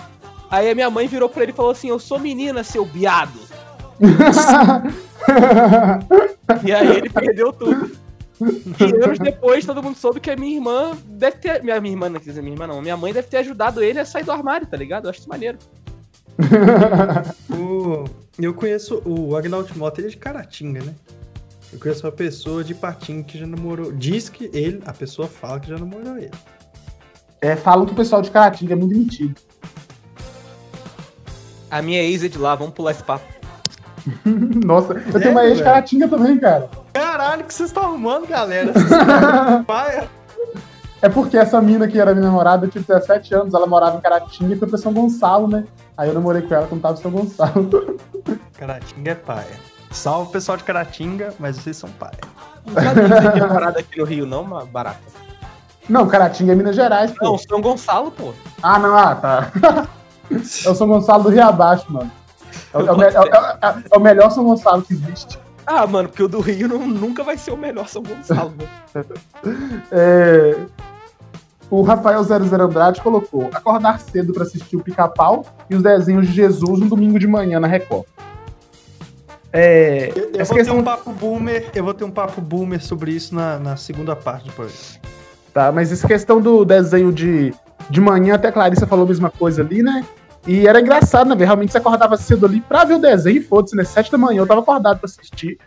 [0.49, 3.52] Aí a minha mãe virou pra ele e falou assim: Eu sou menina, seu biado.
[6.65, 7.93] E aí ele perdeu tudo.
[8.41, 11.63] E anos depois, todo mundo soube que a minha irmã deve ter.
[11.63, 12.83] Minha, minha irmã, não quer dizer minha irmã, não.
[12.83, 15.05] Minha mãe deve ter ajudado ele a sair do armário, tá ligado?
[15.05, 15.59] Eu acho isso maneiro.
[17.51, 18.05] O-
[18.41, 20.95] eu conheço o Agnaldo Timóteo, ele é de Caratinga, né?
[21.73, 23.93] Eu conheço uma pessoa de Patinga que já namorou.
[23.93, 26.31] Diz que ele, a pessoa fala que já namorou ele.
[27.41, 29.41] É, falam que o pessoal de Caratinga é muito mentido.
[31.71, 33.25] A minha ex é de lá, vamos pular esse papo.
[34.65, 36.69] Nossa, eu tenho uma Sério, ex de Caratinga também, cara.
[36.93, 38.73] Caralho, que vocês estão arrumando, galera?
[39.67, 40.09] Pai,
[41.01, 44.01] É porque essa mina que era minha namorada, eu tinha 17 anos, ela morava em
[44.01, 45.65] Caratinga e foi pra São Gonçalo, né?
[45.97, 47.99] Aí eu namorei com ela quando tava em São Gonçalo.
[48.59, 49.73] Caratinga é paia.
[49.91, 52.19] Salve o pessoal de Caratinga, mas vocês são paia.
[52.67, 55.01] Não tinha morado aqui no Rio, não, barata.
[55.89, 57.25] Não, Caratinga é Minas Gerais, pô.
[57.25, 58.33] Não, São Gonçalo, pô.
[58.63, 59.51] Ah, não, ah, tá.
[60.65, 62.11] É o São Gonçalo do Rio Abaixo, mano.
[62.75, 63.25] É o, é me- é o-
[63.93, 65.39] é o- melhor São Gonçalo que existe.
[65.67, 68.53] Ah, mano, porque o do Rio não- nunca vai ser o melhor São Gonçalo.
[68.59, 69.05] né?
[69.93, 70.57] É,
[71.71, 76.33] O Rafael 00 Andrade colocou acordar cedo pra assistir o Pica-Pau e os desenhos de
[76.35, 78.05] Jesus no domingo de manhã na Record.
[79.53, 82.41] É, Eu, eu essa vou questão ter um papo boomer, eu vou ter um papo
[82.41, 84.99] boomer sobre isso na, na segunda parte depois.
[85.53, 87.55] Tá, mas essa questão do desenho de,
[87.91, 90.05] de manhã, até a Clarissa falou a mesma coisa ali, né?
[90.47, 91.45] E era engraçado, né?
[91.45, 93.85] Realmente você acordava cedo ali pra ver o desenho e foda-se, né?
[93.85, 95.59] Sete da manhã, eu tava acordado pra assistir.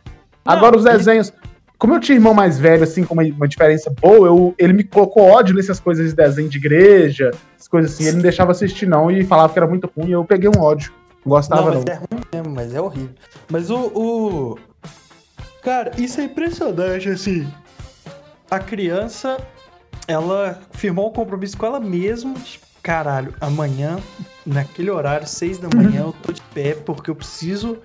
[0.45, 1.31] Agora os desenhos.
[1.77, 4.83] Como eu tinha irmão mais velho, assim, com uma, uma diferença boa, eu, ele me
[4.83, 8.05] colocou ódio nessas coisas de desenho de igreja, essas coisas assim.
[8.05, 10.61] Ele não deixava assistir, não, e falava que era muito ruim, e eu peguei um
[10.61, 10.93] ódio.
[11.25, 11.83] Não gostava, não, não.
[11.85, 13.15] mas é ruim mesmo, mas é horrível.
[13.49, 14.57] Mas o, o-
[15.61, 17.47] Cara, isso é impressionante, assim.
[18.49, 19.37] A criança,
[20.07, 22.35] ela firmou um compromisso com ela mesma.
[22.35, 23.97] Tipo, caralho, amanhã,
[24.45, 27.79] naquele horário, seis da manhã, eu tô de pé porque eu preciso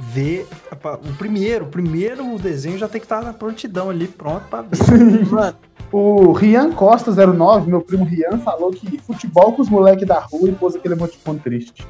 [0.00, 0.48] ver
[0.82, 1.66] o primeiro.
[1.66, 4.78] O primeiro desenho já tem que estar na prontidão ali, pronto pra ver.
[5.30, 5.56] Mano,
[5.92, 10.48] O Rian Costa 09, meu primo Rian, falou que futebol com os moleques da rua
[10.48, 11.86] e pôs aquele emoticon triste.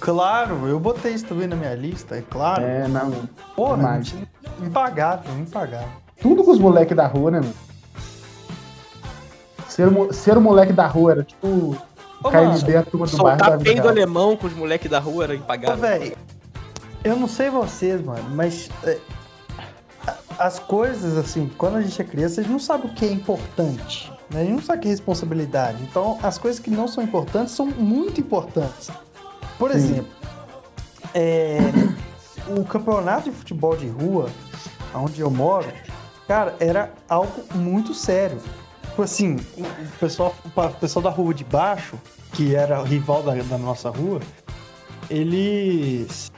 [0.00, 2.64] Claro, eu botei isso também na minha lista, é claro.
[2.64, 3.12] É, não.
[3.54, 4.14] Porra, demais.
[4.60, 5.88] impagável, impagável.
[6.20, 7.54] Tudo com os moleques da rua, né, mano?
[9.68, 11.76] Ser, ser o moleque da rua era tipo
[12.22, 15.32] Ô, KMB, a turma do bairro da peido alemão com os moleques da rua era
[15.32, 15.76] Ô, impagável.
[15.76, 16.16] velho,
[17.02, 18.98] eu não sei vocês, mano, mas é,
[20.38, 23.12] as coisas, assim, quando a gente é criança, a gente não sabe o que é
[23.12, 24.12] importante.
[24.30, 24.40] Né?
[24.40, 25.82] A gente não sabe o que é responsabilidade.
[25.82, 28.90] Então, as coisas que não são importantes são muito importantes.
[29.58, 29.76] Por Sim.
[29.76, 30.10] exemplo,
[31.14, 31.58] é,
[32.48, 34.30] o campeonato de futebol de rua,
[34.94, 35.66] onde eu moro,
[36.26, 38.40] cara, era algo muito sério.
[38.90, 41.98] Tipo assim, o o pessoal, o pessoal da rua de baixo,
[42.32, 44.20] que era rival da, da nossa rua,
[45.08, 46.30] eles.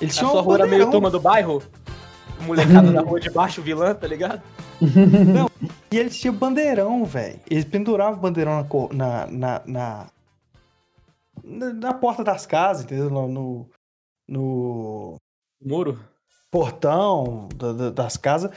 [0.00, 1.62] Eles A tinham sua um rua era meio turma do bairro?
[2.42, 4.40] Molecada da rua de baixo, vilã, tá ligado?
[5.90, 7.40] E eles tinham bandeirão, velho.
[7.50, 10.06] Eles penduravam o bandeirão na, na, na,
[11.42, 13.08] na, na- porta das casas, entendeu?
[13.08, 13.66] No, no,
[14.28, 15.16] no
[15.64, 15.98] Muro.
[16.50, 18.50] portão da- da- das casas,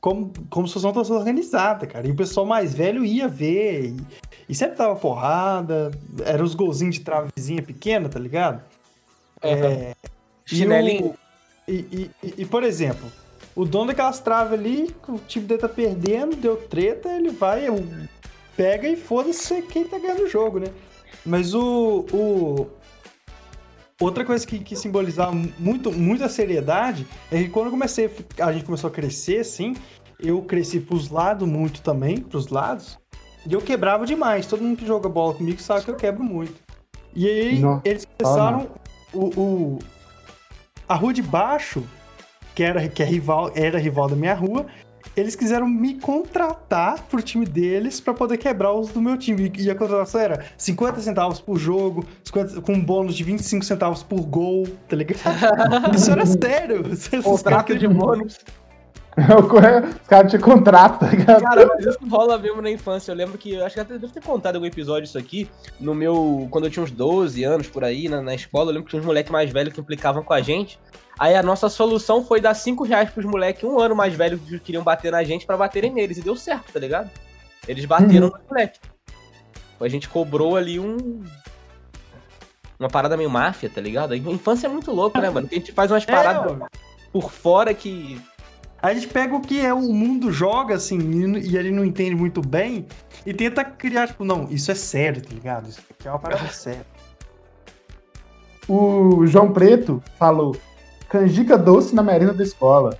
[0.00, 2.06] como, como se fosse uma torcida organizada, cara.
[2.06, 3.86] E o pessoal mais velho ia ver.
[3.90, 3.96] E,
[4.48, 5.90] e sempre tava porrada.
[6.24, 8.62] Era os golzinhos de travezinha pequena, tá ligado?
[9.42, 9.94] É,
[10.50, 11.14] e Chinelinho.
[11.68, 13.10] E, e- e- por exemplo,
[13.54, 17.66] o dono daquelas traves ali, o time dele tá perdendo, deu treta, ele vai,
[18.56, 20.66] pega e foda-se quem tá ganhando o jogo, né?
[21.24, 22.06] Mas o.
[22.12, 22.66] o-
[24.00, 28.10] Outra coisa que, que simbolizava muito, muito a seriedade é que quando eu comecei,
[28.40, 29.76] a gente começou a crescer, assim,
[30.18, 32.98] eu cresci pros lados muito também, pros lados,
[33.46, 34.46] e eu quebrava demais.
[34.46, 36.54] Todo mundo que joga bola comigo sabe que eu quebro muito.
[37.14, 37.82] E aí Não.
[37.84, 38.68] eles começaram
[39.12, 39.78] o, o-
[40.88, 41.82] a rua de baixo,
[42.54, 44.66] que era que é rival, era rival da minha rua,
[45.16, 49.52] eles quiseram me contratar pro time deles pra poder quebrar os do meu time.
[49.58, 54.02] E a contratação era 50 centavos por jogo, 50 com um bônus de 25 centavos
[54.02, 55.20] por gol, tá ligado?
[55.94, 56.84] Isso era sério.
[57.22, 58.38] Contrato de bônus.
[60.00, 61.42] Os caras tinham contrato, tá ligado?
[61.42, 63.10] Cara, mas isso rola mesmo na infância.
[63.10, 65.50] Eu lembro que, eu acho que até devo ter contado algum episódio isso aqui.
[65.78, 66.46] No meu.
[66.50, 69.00] Quando eu tinha uns 12 anos por aí, na, na escola, eu lembro que tinha
[69.00, 70.78] uns moleques mais velhos que implicavam com a gente.
[71.18, 74.58] Aí a nossa solução foi dar 5 reais pros moleques um ano mais velhos que
[74.58, 76.18] queriam bater na gente pra baterem neles.
[76.18, 77.10] E deu certo, tá ligado?
[77.68, 78.78] Eles bateram no moleque.
[79.80, 81.22] A gente cobrou ali um.
[82.78, 84.12] Uma parada meio máfia, tá ligado?
[84.12, 85.46] A infância é muito louca, né, mano?
[85.46, 86.66] Porque a gente faz umas É, paradas ó.
[87.12, 88.20] por fora que.
[88.82, 92.14] A gente pega o que é o mundo joga, assim, e, e ele não entende
[92.14, 92.86] muito bem,
[93.26, 95.68] e tenta criar, tipo, não, isso é sério, tá ligado?
[95.68, 96.86] Isso aqui é uma parada séria.
[98.66, 100.56] O João Preto falou:
[101.08, 102.98] canjica doce na merenda da escola.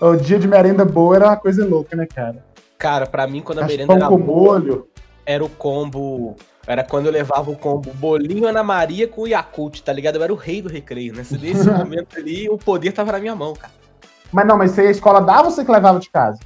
[0.00, 2.44] O dia de merenda boa era uma coisa louca, né, cara?
[2.78, 4.88] Cara, pra mim, quando a merenda Pão era com boa, molho.
[5.24, 6.36] era o combo.
[6.66, 10.16] Era quando eu levava o combo bolinho Ana Maria com o Yakult, tá ligado?
[10.16, 11.14] Eu era o rei do recreio.
[11.14, 13.72] Nesse, nesse momento ali, o poder tava na minha mão, cara.
[14.32, 16.40] Mas não, mas você a escola dava ou você que levava de casa?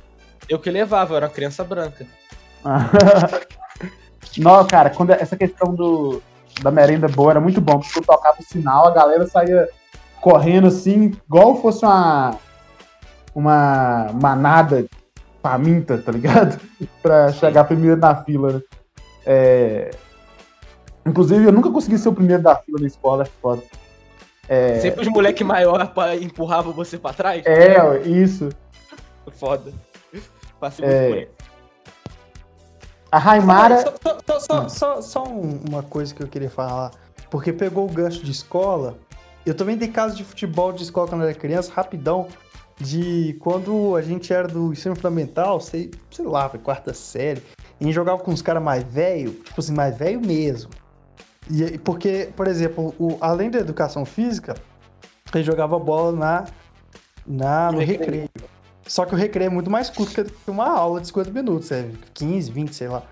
[0.49, 2.07] Eu que levava, eu era criança branca.
[4.39, 6.23] não, cara, quando essa questão do,
[6.63, 9.69] da merenda boa era muito bom, porque eu tocava o sinal, a galera saía
[10.21, 12.37] correndo assim, igual fosse uma
[13.35, 14.87] uma manada
[15.43, 16.61] faminta, tá ligado?
[17.03, 18.61] pra chegar primeiro na fila, né?
[19.25, 19.91] É...
[21.07, 23.63] Inclusive, eu nunca consegui ser o primeiro da fila na escola, é foda.
[24.53, 27.47] É, Sempre os moleque maior empurravam você pra trás.
[27.47, 28.49] é, isso.
[29.39, 29.73] Foda.
[30.59, 31.09] Passei É.
[31.09, 31.51] muito por isso.
[33.13, 33.79] A Raimara.
[33.81, 36.91] Só, só- só- só- só- só um- uma coisa que eu queria falar.
[37.31, 38.99] Porque pegou o gancho de escola.
[39.47, 42.27] Eu também dei caso de futebol de escola quando eu era criança, rapidão.
[42.77, 47.41] De quando a gente era do ensino fundamental, sei, sei lá, foi quarta série.
[47.79, 50.71] E a gente jogava com uns caras mais velho, tipo assim, mais velho mesmo.
[51.49, 54.55] E, porque, por exemplo, o- além da educação física,
[55.35, 56.45] gente jogava bola na,
[57.27, 58.29] na, no No recreio.
[58.87, 61.89] Só que o recreio é muito mais curto que uma aula de 50 minutos, é
[62.15, 63.03] 15, 20, sei lá.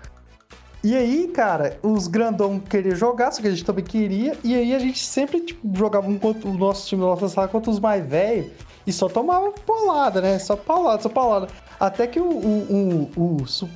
[0.83, 4.37] E aí, cara, os grandão queriam jogar, só que a gente também queria.
[4.43, 7.47] E aí a gente sempre tipo, jogava um contra o nosso time da nossa sala
[7.47, 8.51] contra os mais velhos.
[8.87, 10.39] E só tomava paulada, né?
[10.39, 11.47] Só paulada, só paulada.
[11.79, 12.25] Até que o.
[12.29, 13.69] o, o, o su-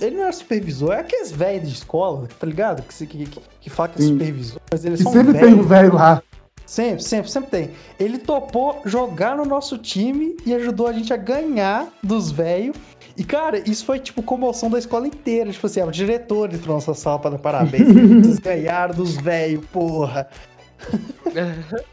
[0.00, 2.82] ele não era supervisor, é aqueles velhos de escola, tá ligado?
[2.82, 5.48] Que, que, que, que fala que é supervisor, mas eles E são sempre velhos.
[5.48, 6.22] tem um velho lá.
[6.66, 7.70] Sempre, sempre, sempre tem.
[7.98, 12.76] Ele topou jogar no nosso time e ajudou a gente a ganhar dos velhos.
[13.16, 15.50] E, cara, isso foi, tipo, comoção da escola inteira.
[15.50, 17.86] Tipo assim, ah, o diretor entrou na nossa sala para dar parabéns.
[18.22, 20.28] Vocês ganharam dos velhos, porra.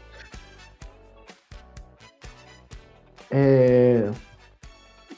[3.30, 4.08] É,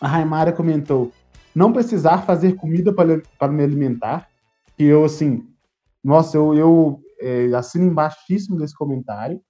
[0.00, 1.12] A Raimara comentou:
[1.54, 4.28] não precisar fazer comida para, para me alimentar.
[4.76, 5.44] Que eu, assim,
[6.04, 9.40] nossa, eu, eu é, assino embaixíssimo desse comentário.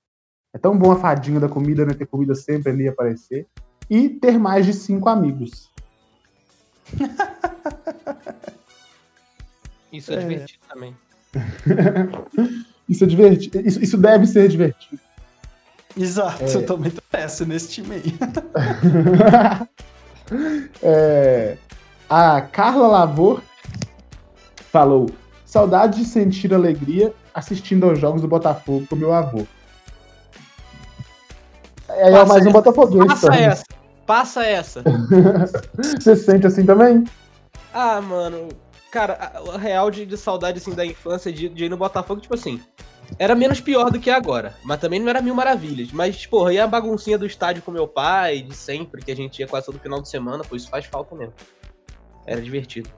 [0.55, 1.93] É tão bom a fadinha da comida, né?
[1.93, 3.47] Ter comida sempre ali aparecer.
[3.91, 5.71] E ter mais de cinco amigos.
[9.93, 10.19] Isso é, É.
[10.21, 10.97] divertido também.
[12.89, 13.61] Isso é divertido.
[13.61, 15.01] Isso, isso deve ser divertido.
[15.97, 16.55] Exato, É.
[16.55, 17.03] eu também tô
[17.47, 18.15] nesse time aí.
[20.83, 21.57] É,
[22.09, 23.43] a Carla Lavor
[24.71, 25.11] falou:
[25.45, 29.47] saudade de sentir alegria assistindo aos jogos do Botafogo com meu avô.
[31.89, 32.53] É, é Passa mais um essa.
[32.59, 33.07] Botafoguense.
[33.09, 33.45] Passa também.
[33.45, 33.65] essa.
[34.07, 34.83] Passa essa.
[36.01, 37.05] Você se sente assim também?
[37.73, 38.49] Ah, mano.
[38.91, 42.21] Cara, a- a real de, de saudade, assim, da infância de, de ir no Botafogo,
[42.21, 42.61] tipo assim.
[43.19, 44.55] Era menos pior do que agora.
[44.65, 45.93] Mas também não era mil maravilhas.
[45.93, 49.39] Mas, porra, e a baguncinha do estádio com meu pai, de sempre, que a gente
[49.39, 51.33] ia quase todo final de semana, pô, isso faz falta mesmo.
[52.27, 52.91] Era divertido.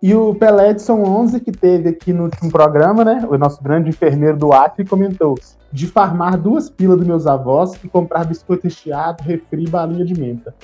[0.00, 3.26] E o Pelé Edson 11, que teve aqui no último programa, né?
[3.28, 5.36] O nosso grande enfermeiro do Acre comentou:
[5.72, 10.18] de farmar duas pilas dos meus avós e comprar biscoito recheado, refri e balinha de
[10.18, 10.54] menta.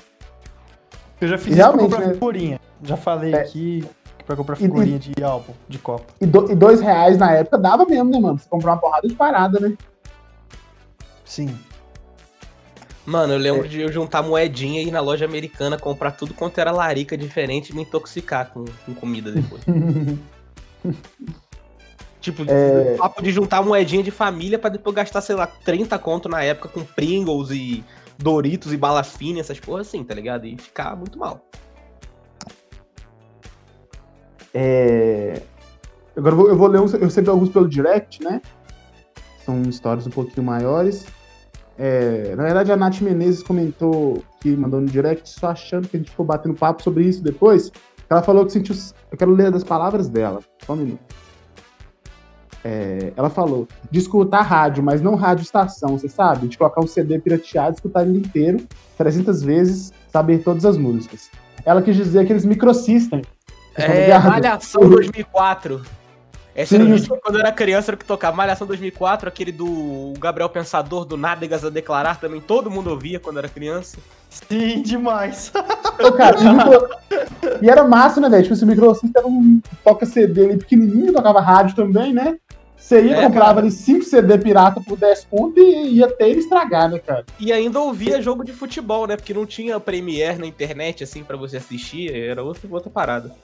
[1.20, 2.14] Eu já fiz Realmente, isso pra comprar né?
[2.14, 2.60] figurinha.
[2.82, 3.40] Já falei É.
[3.40, 3.84] aqui
[4.26, 6.12] pra comprar E- figurinha de álbum, de copa.
[6.20, 8.38] E, do- e dois reais na época dava mesmo, né, mano?
[8.38, 9.76] Você comprou uma porrada de parada, né?
[11.24, 11.58] Sim.
[13.06, 13.40] Mano, eu É.
[13.42, 17.18] lembro de eu juntar moedinha e ir na loja americana comprar tudo quanto era larica
[17.18, 19.62] diferente e me intoxicar com, com comida depois.
[22.20, 22.96] tipo, É.
[22.96, 26.68] papo de juntar moedinha de família pra depois gastar, sei lá, 30 conto na época
[26.68, 27.84] com Pringles e
[28.16, 30.46] Doritos e bala fina, essas porra assim, tá ligado?
[30.46, 31.44] E ficar muito mal.
[34.54, 35.42] É,
[36.16, 38.40] Agora eu vou, eu vou ler uns, eu recebi alguns pelo direct, né?
[39.44, 41.06] São histórias um pouquinho maiores.
[41.76, 46.00] É, Na verdade, a Nath Menezes comentou que mandou no direct, só achando que a
[46.00, 47.72] gente ficou batendo papo sobre isso depois.
[48.08, 48.76] Ela falou que sentiu.
[49.10, 50.40] Eu quero ler das palavras dela.
[50.64, 51.00] Só um minuto.
[52.62, 56.48] É, ela falou de escutar rádio, mas não rádio estação, você sabe?
[56.48, 58.64] De colocar um CD pirateado, escutar ele inteiro,
[58.96, 61.28] 300 vezes, saber todas as músicas.
[61.64, 63.22] Ela quis dizer aqueles microsystem.
[63.74, 64.18] Tá É?
[64.18, 65.82] Malhação 2004.
[66.54, 66.92] Essa Sim.
[66.92, 68.36] era que quando eu era criança era o que tocava.
[68.36, 73.38] Malhação 2004, aquele do Gabriel Pensador, do Nádegas a Declarar, também todo mundo ouvia quando
[73.38, 73.98] era criança.
[74.30, 75.52] Sim, demais.
[76.00, 78.44] Ô, cara, e, e era massa, né, velho?
[78.44, 82.36] Tipo, esse microsystem era um toca CD ali pequenininho, tocava rádio também, né?
[82.76, 83.60] Você ia, É, comprava cara.
[83.66, 87.24] ali 5 CD pirata por 10 pontos e ia até ele estragar, né, cara?
[87.40, 89.16] E ainda ouvia jogo de futebol, né?
[89.16, 92.14] Porque não tinha Premiere na internet, assim, pra você assistir.
[92.14, 93.34] Era outra, outra parada.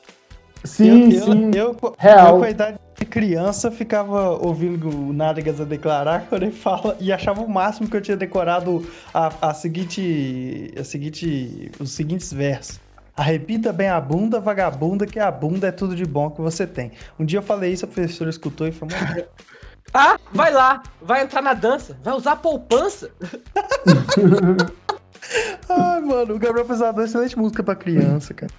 [0.65, 1.51] Sim, eu, sim.
[1.55, 2.35] Eu, eu, Real.
[2.35, 6.97] eu, com a idade de criança, ficava ouvindo o Nádegas a declarar quando ele fala
[7.01, 10.73] e achava o máximo que eu tinha decorado a, a seguinte.
[10.79, 11.71] A seguinte.
[11.79, 12.81] Os seguintes versos.
[13.17, 16.93] Arrepita bem a bunda, vagabunda, que a bunda é tudo de bom que você tem.
[17.19, 19.25] Um dia eu falei isso, a professora escutou e falou, "Mano,
[19.93, 23.11] Ah, vai lá, vai entrar na dança, vai usar poupança.
[25.69, 28.53] ai, mano, o Gabriel Pesador é excelente música pra criança, cara.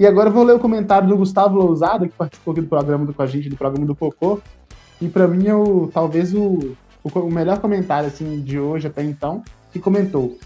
[0.00, 3.04] E agora eu vou ler o comentário do Gustavo Lousada, que participou aqui do programa
[3.04, 4.40] do, com a gente, do programa do Cocô.
[4.98, 9.44] E pra mim é o, talvez o, o, melhor comentário assim, de hoje até então,
[9.70, 10.38] que comentou: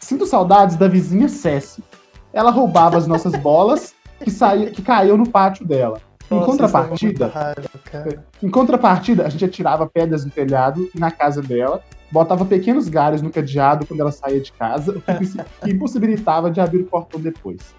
[0.00, 1.84] Sinto saudades da vizinha Cessi.
[2.32, 6.00] Ela roubava as nossas bolas que, saía, que caíam no pátio dela.
[6.30, 8.24] Em Nossa, contrapartida, raiva, cara.
[8.42, 13.30] em contrapartida, a gente atirava pedras no telhado na casa dela botava pequenos galhos no
[13.30, 17.74] cadeado quando ela saía de casa, o que impossibilitava de abrir o portão depois.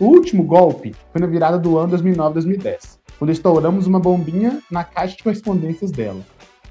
[0.00, 5.14] O último golpe foi na virada do ano 2009-2010, quando estouramos uma bombinha na caixa
[5.14, 6.22] de correspondências dela.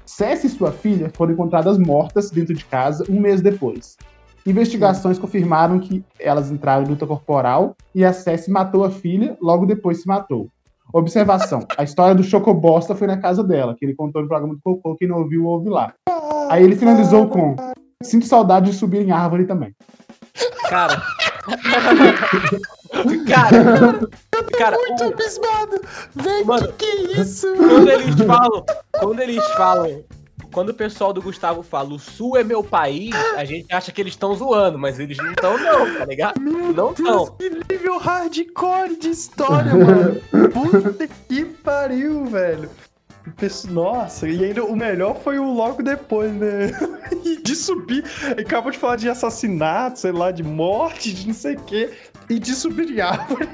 [0.04, 3.96] Cess e sua filha foram encontradas mortas dentro de casa um mês depois.
[4.44, 9.64] Investigações confirmaram que elas entraram em luta corporal e a Cess matou a filha, logo
[9.64, 10.48] depois se matou.
[10.92, 14.60] Observação: a história do Chocobosta foi na casa dela, que ele contou no programa do
[14.60, 15.94] Cocô, quem não ouviu, ouve lá.
[16.48, 17.54] Aí ele finalizou com:
[18.02, 19.72] Sinto saudade de subir em árvore também.
[20.68, 21.00] Cara.
[23.26, 24.00] Cara.
[24.58, 25.80] Cara, Muito o- abismado!
[26.14, 27.46] Véi, Mano, que que é isso?
[27.56, 28.64] quando eles falam.
[28.98, 30.04] Quando eles falam.
[30.52, 34.00] Quando o pessoal do Gustavo fala o Sul é meu país, a gente acha que
[34.00, 36.40] eles estão zoando, mas eles não estão, não, tá ligado?
[36.40, 37.26] não Deus, estão.
[37.36, 40.20] que nível hardcore de história, mano.
[40.52, 42.68] Puta que pariu, velho.
[43.70, 46.70] Nossa, e ainda o melhor foi o logo depois, né?
[47.24, 48.04] E de subir.
[48.38, 51.90] Acabou de falar de assassinato, sei lá, de morte, de não sei o quê.
[52.28, 53.48] E de subir em árvore.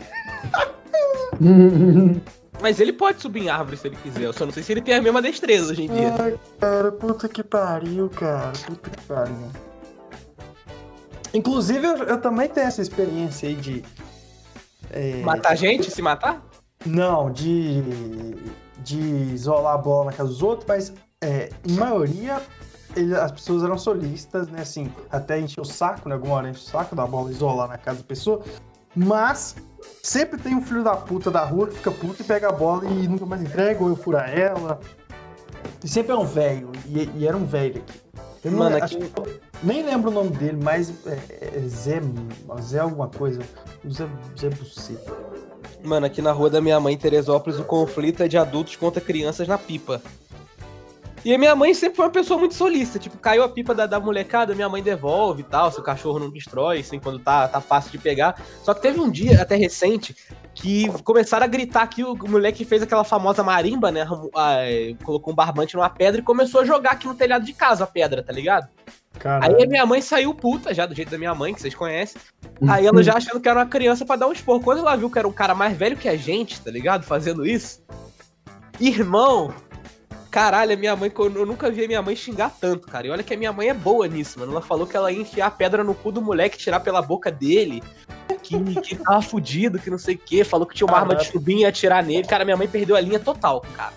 [2.61, 4.23] Mas ele pode subir em árvore se ele quiser.
[4.23, 6.15] Eu só não sei se ele tem a mesma destreza hoje em dia.
[6.19, 8.53] Ai, cara, puta que pariu, cara.
[8.67, 9.51] Puta que pariu.
[11.35, 13.85] Inclusive, eu, eu também tenho essa experiência aí de.
[14.91, 15.91] é, Matar gente?
[15.91, 16.43] Se matar?
[16.85, 17.83] Não, de.
[18.79, 22.41] De isolar a bola na casa dos outros, mas é, em maioria
[22.95, 24.61] ele- as pessoas eram solistas, né?
[24.63, 26.15] Assim, até encher o saco, né?
[26.15, 28.43] Alguma hora enche o saco da bola isolar na casa da pessoa.
[28.95, 29.57] Mas
[30.03, 32.87] sempre tem um filho da puta da rua que fica puto e pega a bola
[32.87, 34.81] e nunca mais entrega, ou eu fura ela.
[35.85, 38.01] E sempre é um velho, e, e era um velho aqui.
[38.45, 39.13] Eu não- Mano, acho aqui-
[39.63, 42.01] nem lembro o nome dele, mas é, é Zé,
[42.63, 43.41] Zé alguma coisa.
[43.91, 44.09] Zé,
[44.39, 45.13] Zé Buceta.
[45.87, 49.01] Mano, aqui na rua da minha mãe, em Teresópolis, o conflito é de adultos contra
[49.01, 50.03] crianças na pipa.
[51.25, 52.99] E a minha mãe sempre foi uma pessoa muito solista.
[52.99, 56.19] Tipo, caiu a pipa da, da molecada, minha mãe devolve e tal, se o cachorro
[56.19, 58.41] não destrói, assim, quando tá, tá fácil de pegar.
[58.65, 60.17] Só que teve um dia, até recente,
[60.55, 64.07] que começaram a gritar que o moleque fez aquela famosa marimba, né?
[64.35, 67.53] ah, é, colocou um barbante numa pedra e começou a jogar aqui no telhado de
[67.53, 68.69] casa a pedra, tá ligado?
[69.19, 69.57] Caralho.
[69.57, 72.21] Aí a minha mãe saiu puta, já do jeito da minha mãe, que vocês conhecem.
[72.69, 74.61] Aí ela já achando que era uma criança pra dar um esporro.
[74.61, 77.05] Quando ela viu que era um cara mais velho que a gente, tá ligado?
[77.05, 77.83] Fazendo isso.
[78.81, 79.55] Irmão,
[80.31, 83.07] caralho, a minha mãe, eu nunca vi a minha mãe xingar tanto, cara.
[83.07, 84.53] E olha que a minha mãe é boa nisso, mano.
[84.53, 87.31] Ela falou que ela ia enfiar a pedra no cu do moleque, tirar pela boca
[87.31, 87.83] dele.
[88.43, 90.45] Que, que ele tava fudido, que não sei o quê.
[90.45, 92.29] Falou que tinha uma arma de chubinho e ia atirar nele.
[92.29, 93.93] Cara, minha mãe perdeu a linha total, cara.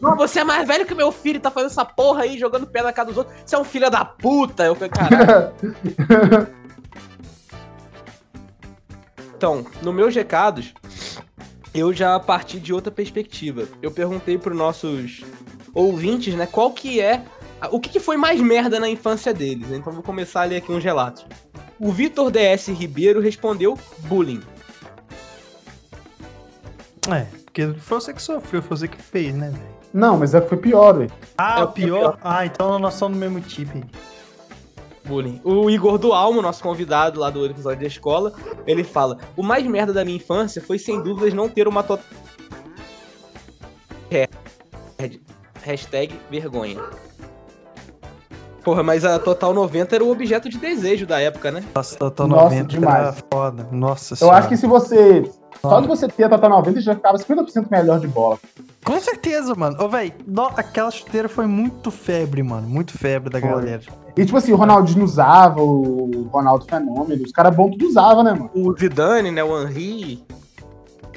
[0.00, 2.88] Não, você é mais velho que meu filho, tá fazendo essa porra aí, jogando pedra
[2.88, 3.36] na cara dos outros.
[3.44, 4.64] Você é um filho da puta.
[4.64, 5.52] Eu falei, caralho.
[9.36, 10.72] Então, no meus recados,
[11.74, 13.68] eu já parti de outra perspectiva.
[13.82, 15.22] Eu perguntei pros nossos
[15.74, 17.22] ouvintes, né, qual que é.
[17.70, 19.70] O que, que foi mais merda na infância deles?
[19.70, 21.26] Então vou começar a ler aqui uns relatos.
[21.78, 24.42] O Vitor DS Ribeiro respondeu bullying.
[27.12, 29.64] É, porque foi você que sofreu, foi você que fez, né, velho?
[29.94, 31.10] Não, mas é que foi pior, velho.
[31.38, 32.18] Ah, É o o pior?
[32.22, 33.78] Ah, então nós somos do mesmo tipo.
[33.78, 33.84] hein?
[35.06, 35.40] Bullying.
[35.42, 38.32] O Igor do Almo, nosso convidado lá do episódio da escola,
[38.66, 42.04] ele fala: O mais merda da minha infância foi sem dúvidas não ter uma total.
[45.62, 46.78] Hashtag vergonha.
[48.62, 51.64] Porra, mas a Total 90 era o objeto de desejo da época, né?
[51.74, 52.94] Nossa, Total Nossa, 90 demais.
[53.08, 53.68] era foda.
[53.70, 54.38] Nossa Eu senhora.
[54.38, 55.22] acho que se você.
[55.60, 58.38] Só de você ter a Total 90 já ficava 50% melhor de bola.
[58.84, 59.76] Com certeza, mano.
[59.82, 60.12] Ô, velho,
[60.56, 62.68] aquela chuteira foi muito febre, mano.
[62.68, 63.48] Muito febre da Foi.
[63.48, 63.82] galera.
[64.16, 68.32] E tipo assim, o Ronaldinho usava, o Ronaldo Fenômeno, os caras bons tudo usava, né,
[68.32, 68.50] mano?
[68.54, 69.42] O Zidane, né?
[69.44, 70.24] O Henry.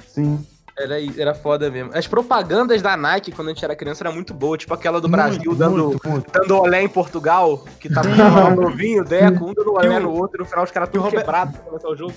[0.07, 0.39] Sim.
[0.77, 1.91] Era, era foda mesmo.
[1.93, 5.09] As propagandas da Nike quando a gente era criança era muito boa, tipo aquela do
[5.09, 6.31] Brasil Muito, dando, muito, muito.
[6.31, 10.39] dando olé em Portugal, que tava um novinho, Deco, um dando olé no outro, e
[10.39, 12.13] no final os caras tudo quebrados pra começar o jogo.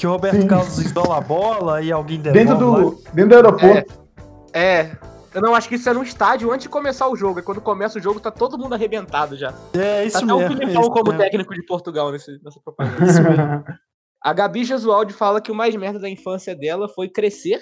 [0.00, 0.46] Que o Roberto Sim.
[0.46, 2.80] Carlos isola a bola e alguém devolve Dentro lá.
[2.80, 4.08] do, dentro do aeroporto.
[4.50, 4.96] É.
[5.34, 7.38] Eu não acho que isso é no estádio antes de começar o jogo.
[7.38, 9.52] E quando começa o jogo, tá todo mundo arrebentado já.
[9.74, 10.56] É, isso Tá até o mesmo.
[10.56, 11.18] Filipão isso como mesmo.
[11.18, 13.62] técnico de Portugal nesse, nessa propaganda.
[14.24, 17.60] A Gabi Jesualdi fala que o mais merda da infância dela foi crescer.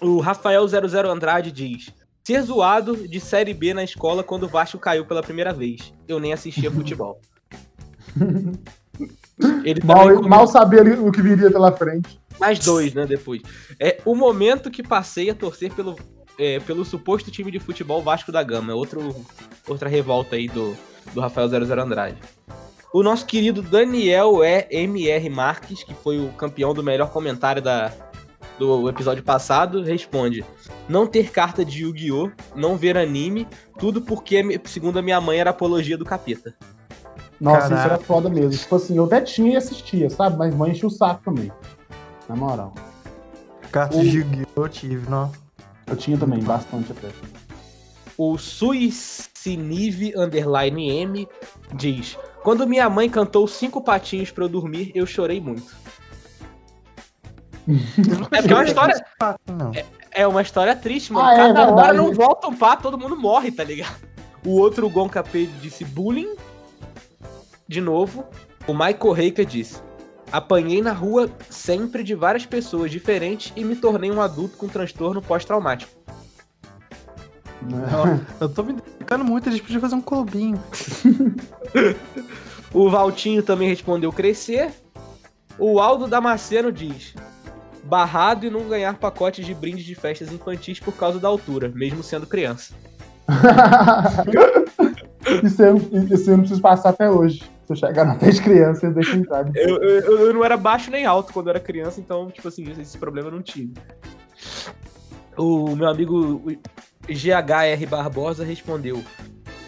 [0.00, 1.92] O Rafael 00 Andrade diz:
[2.26, 5.92] Ser zoado de Série B na escola quando o Vasco caiu pela primeira vez.
[6.08, 7.20] Eu nem assistia futebol.
[9.64, 12.20] Ele mal, comentou- mal sabia o que viria pela frente.
[12.38, 13.42] mais dois, né, depois.
[13.78, 15.96] É o momento que passei a torcer pelo,
[16.38, 18.74] é, pelo suposto time de futebol Vasco da Gama.
[18.74, 19.14] Outro,
[19.68, 20.76] outra revolta aí do,
[21.12, 22.16] do Rafael 00 Andrade.
[22.92, 27.92] O nosso querido Daniel é MR Marques, que foi o campeão do melhor comentário da,
[28.58, 30.44] do episódio passado, responde:
[30.88, 33.46] Não ter carta de Yu-Gi-Oh!, não ver anime,
[33.78, 36.54] tudo porque, segundo a minha mãe, era apologia do capeta.
[37.40, 37.74] Nossa, Caraca.
[37.76, 38.50] isso era foda mesmo.
[38.50, 40.36] Tipo assim, eu até tinha e assistia, sabe?
[40.36, 41.50] Mas mãe enchia o saco também.
[42.28, 42.74] Na moral.
[43.72, 44.62] Carta de Yu-Gi-Oh!
[44.62, 45.32] eu tive, não.
[45.86, 47.08] Eu tinha também, bastante até.
[48.18, 51.28] O Suicinive Underline M
[51.74, 55.74] diz: Quando minha mãe cantou cinco patinhos pra eu dormir, eu chorei muito.
[58.32, 59.04] É porque é uma história,
[60.12, 61.28] é uma história triste, mano.
[61.28, 61.98] Ah, é Cada hora verdade.
[61.98, 63.96] não volta um pato, todo mundo morre, tá ligado?
[64.44, 66.34] O outro Gonka P disse bullying.
[67.70, 68.24] De novo.
[68.66, 69.80] O Michael Reika disse:
[70.32, 75.22] Apanhei na rua sempre de várias pessoas diferentes e me tornei um adulto com transtorno
[75.22, 75.92] pós-traumático.
[78.40, 80.60] Eu tô me dedicando muito, a gente podia fazer um clubinho.
[82.72, 84.70] O Valtinho também respondeu crescer.
[85.58, 87.14] O Aldo Damasceno diz:
[87.82, 92.04] barrado e não ganhar pacotes de brindes de festas infantis por causa da altura, mesmo
[92.04, 92.72] sendo criança.
[95.44, 95.76] isso, eu,
[96.12, 97.42] isso eu não preciso passar até hoje.
[97.70, 99.46] Se eu chegar na pé de criança, eu deixo entrar.
[99.54, 102.68] Eu, eu, eu não era baixo nem alto quando eu era criança, então, tipo assim,
[102.80, 103.74] esse problema eu não tive.
[105.36, 106.42] O meu amigo
[107.08, 109.00] GHR Barbosa respondeu: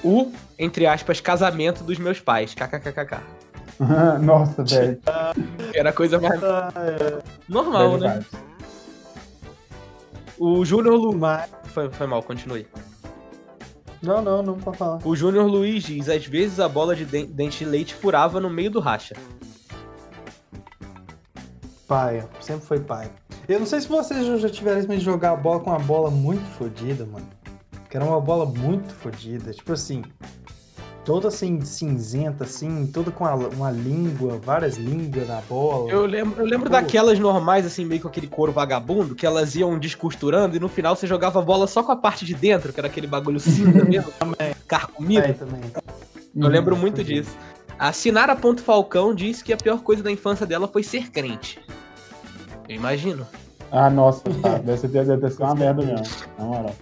[0.03, 2.55] o, entre aspas, casamento dos meus pais.
[2.55, 3.21] KKKKK.
[4.21, 4.99] Nossa, velho.
[5.73, 6.41] Era coisa mais
[7.49, 8.25] normal, né?
[10.39, 11.17] O Júnior Lu...
[11.17, 11.49] Mas.
[11.67, 12.67] Foi, foi mal, continue.
[14.03, 14.99] Não, não, não pode falar.
[15.05, 18.51] O Júnior Luiz diz: às vezes a bola de den- dente de leite furava no
[18.51, 19.15] meio do racha.
[21.87, 23.11] Paia, sempre foi paia.
[23.49, 25.79] Eu não sei se vocês já- já tiveram isso de jogar a bola com uma
[25.79, 27.29] bola muito fodida, mano.
[27.91, 29.53] Que era uma bola muito fodida.
[29.53, 30.03] Tipo assim,
[31.05, 35.91] toda assim, cinzenta, assim, toda com a- uma língua, várias línguas na bola.
[35.91, 36.73] Eu lembro, eu lembro Pô.
[36.73, 40.95] daquelas normais, assim, meio com aquele couro vagabundo, que elas iam descosturando e no final
[40.95, 43.85] você jogava a bola só com a parte de dentro, que era aquele bagulho cinza
[43.85, 44.13] mesmo,
[44.69, 45.27] carcomido.
[45.27, 45.61] É, também.
[46.35, 47.23] Eu lembro muito fodido.
[47.23, 47.37] disso.
[47.79, 51.59] A Sinara Ponto Falcão diz que a pior coisa da infância dela foi ser crente.
[52.69, 53.27] Eu imagino.
[53.71, 54.59] Ah, nossa, tá.
[54.59, 56.07] deve, ser, deve ter sido uma merda mesmo.
[56.39, 56.75] Na moral.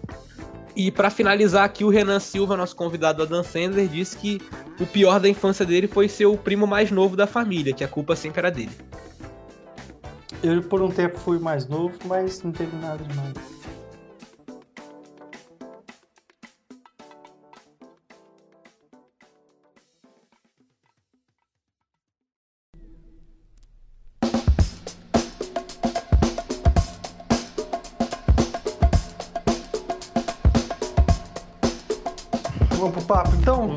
[0.82, 4.40] E pra finalizar aqui, o Renan Silva, nosso convidado Adam Sandler, disse que
[4.80, 7.88] o pior da infância dele foi ser o primo mais novo da família, que a
[7.88, 8.70] culpa sempre era dele.
[10.42, 13.59] Eu por um tempo fui mais novo, mas não teve nada demais.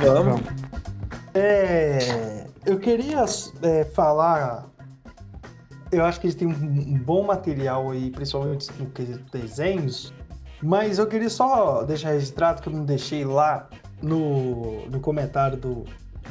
[0.03, 0.41] Vamos.
[1.33, 3.25] É, eu queria
[3.61, 4.69] é, falar.
[5.91, 10.13] Eu acho que eles têm um, bom material aí, principalmente no quesito desenhos.
[10.61, 13.67] Mas eu queria só deixar registrado que eu não deixei lá
[14.01, 15.85] no, no comentário do,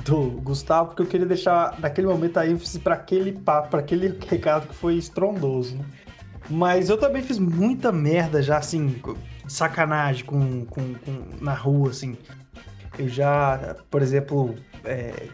[0.04, 4.18] do Gustavo, porque eu queria deixar naquele momento a ênfase para aquele papo, para aquele
[4.26, 5.84] recado que foi estrondoso, né?
[6.50, 9.00] Mas eu também fiz muita merda já, assim,
[9.46, 12.16] sacanagem com, com, com- na rua, assim.
[12.98, 15.28] Eu já, por exemplo, é,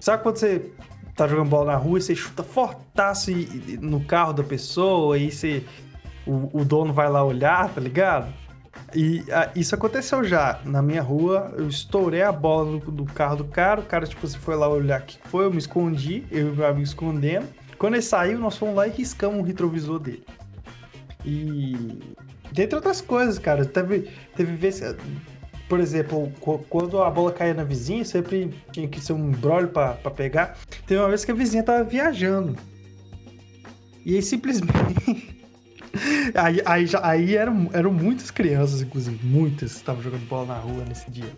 [0.00, 0.70] sabe quando você
[1.14, 5.14] tá jogando bola na rua e você chuta fortaço e- e- no carro da pessoa,
[5.16, 5.62] aí você,
[6.26, 8.32] o, o dono vai lá olhar, tá ligado?
[8.94, 10.60] E ah, isso aconteceu já.
[10.64, 14.26] Na minha rua, eu estourei a bola no- do carro do cara, o cara, tipo,
[14.26, 17.46] você foi lá olhar que foi, eu me escondi, eu e meu amigo escondendo.
[17.78, 20.24] Quando ele saiu, nós fomos lá e riscamos o retrovisor dele.
[21.24, 21.98] E.
[22.52, 24.94] Dentre outras coisas, cara, teve, teve vezes.
[25.72, 26.30] Por exemplo,
[26.68, 30.58] quando a bola caía na vizinha, sempre tinha que ser um embrólio pra, pra pegar.
[30.86, 32.58] Teve uma vez que a vizinha tava viajando.
[34.04, 35.34] E aí simplesmente.
[36.34, 40.84] Aí, aí, aí eram, eram muitas crianças, inclusive, muitas que estavam jogando bola na rua
[40.88, 41.28] nesse dia.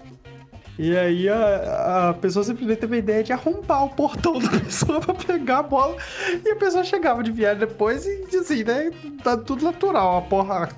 [0.78, 5.00] E aí a, a pessoa simplesmente teve a ideia de arrombar o portão da pessoa
[5.00, 5.96] pra pegar a bola.
[6.44, 8.90] E a pessoa chegava de viagem depois e assim, né?
[9.24, 10.18] Tá tudo natural.
[10.18, 10.68] A porra,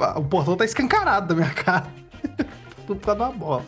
[0.00, 1.86] a- o portão tá escancarado da minha cara.
[2.86, 3.64] Por causa da bola.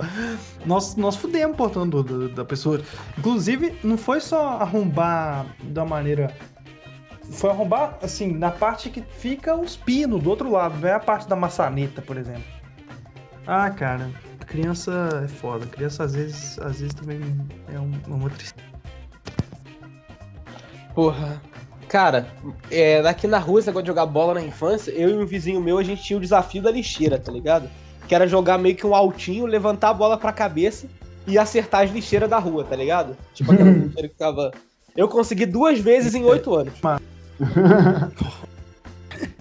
[0.65, 2.81] Nós, nós fudemos o portão do- do- da pessoa.
[3.19, 6.35] Inclusive, não foi só arrombar da maneira.
[7.33, 11.01] Foi arrombar, assim, na parte que fica os pinos do outro lado, não é a
[11.01, 12.45] parte da maçaneta, por exemplo.
[13.47, 14.11] Ah, cara,
[14.47, 15.67] criança é foda.
[15.67, 17.21] Criança às vezes, às vezes também
[17.75, 18.67] é um- uma tristeza.
[20.95, 21.41] Porra.
[21.89, 22.27] Cara,
[22.71, 25.61] é, daqui na rua, esse negócio de jogar bola na infância, eu e um vizinho
[25.61, 27.69] meu, a gente tinha o desafio da lixeira, tá ligado?
[28.09, 30.87] Que era jogar meio que um altinho, levantar a bola pra cabeça
[31.27, 33.17] e acertar as lixeiras da rua, tá ligado?
[33.35, 34.53] Tipo aquela lixeira que ficava.
[34.97, 36.75] Eu consegui duas vezes em oito anos.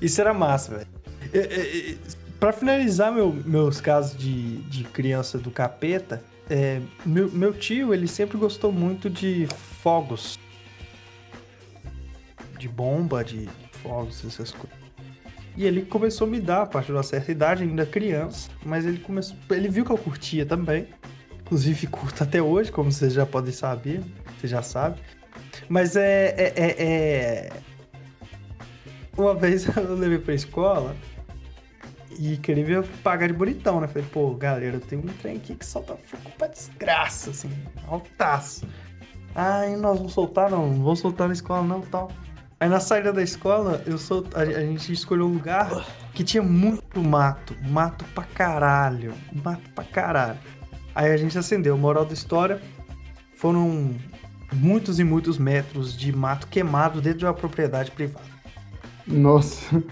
[0.02, 0.88] Isso era massa, velho.
[2.40, 8.08] Pra finalizar meu- meus casos de, de criança do capeta, é, meu, meu tio, ele
[8.08, 9.48] sempre gostou muito de
[9.82, 10.38] fogos.
[12.60, 13.48] De bomba, de
[13.84, 14.85] fogos, essas coisas.
[15.58, 18.86] E ele começou a me dar a partir de uma certa idade, ainda criança, mas
[18.86, 19.38] ele começou.
[19.50, 20.88] Ele viu que eu curtia também.
[21.42, 24.02] Inclusive curto até hoje, como vocês já podem saber.
[24.40, 25.00] Você já sabe.
[25.70, 27.50] Mas é, é, é- é-
[29.18, 30.96] Uma vez eu levei pra escola
[32.20, 33.88] e queria pagar de bonitão, né?
[33.88, 37.50] Falei, pô, galera, eu tenho um trem aqui que solta fogo pra desgraça, assim,
[37.88, 38.68] altaço.
[39.34, 42.10] Ai, nós vamos soltar, não, não vamos soltar na escola, não, tal.
[42.66, 44.26] Aí na saída da escola, eu sol...
[44.34, 45.86] a, a gente escolheu um lugar
[46.16, 50.40] que tinha muito mato, mato pra caralho, mato pra caralho.
[50.96, 52.60] Aí a gente acendeu, moral da história,
[53.36, 53.94] foram
[54.52, 58.26] muitos e muitos metros de mato queimado dentro de uma propriedade privada
[59.06, 59.84] Nossa.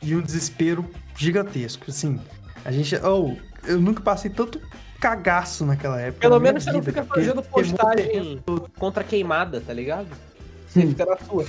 [0.00, 1.86] e um desespero gigantesco.
[1.88, 2.20] Assim,
[2.64, 2.94] a gente.
[3.04, 3.34] Oh,
[3.64, 4.60] eu nunca passei tanto
[5.00, 6.20] cagaço naquela época.
[6.20, 8.44] Pelo na menos você não fica fazendo queimou postagem
[8.78, 10.06] contra queimada, tá ligado?
[10.68, 10.88] Você Sim.
[10.90, 11.44] fica na sua.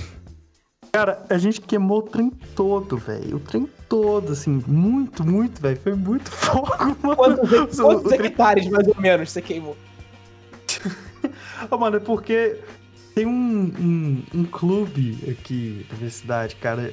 [0.98, 3.36] Cara, a gente queimou o trem todo, velho.
[3.36, 5.78] O trem todo, assim, muito, muito, velho.
[5.78, 6.66] Foi muito fogo,
[7.00, 7.16] mano.
[7.16, 9.76] Quantos, quantos trem- hectares, mais ou menos, você queimou?
[11.70, 12.56] Ô, mano, é porque
[13.14, 16.92] tem um, um, um clube aqui na cidade, cara.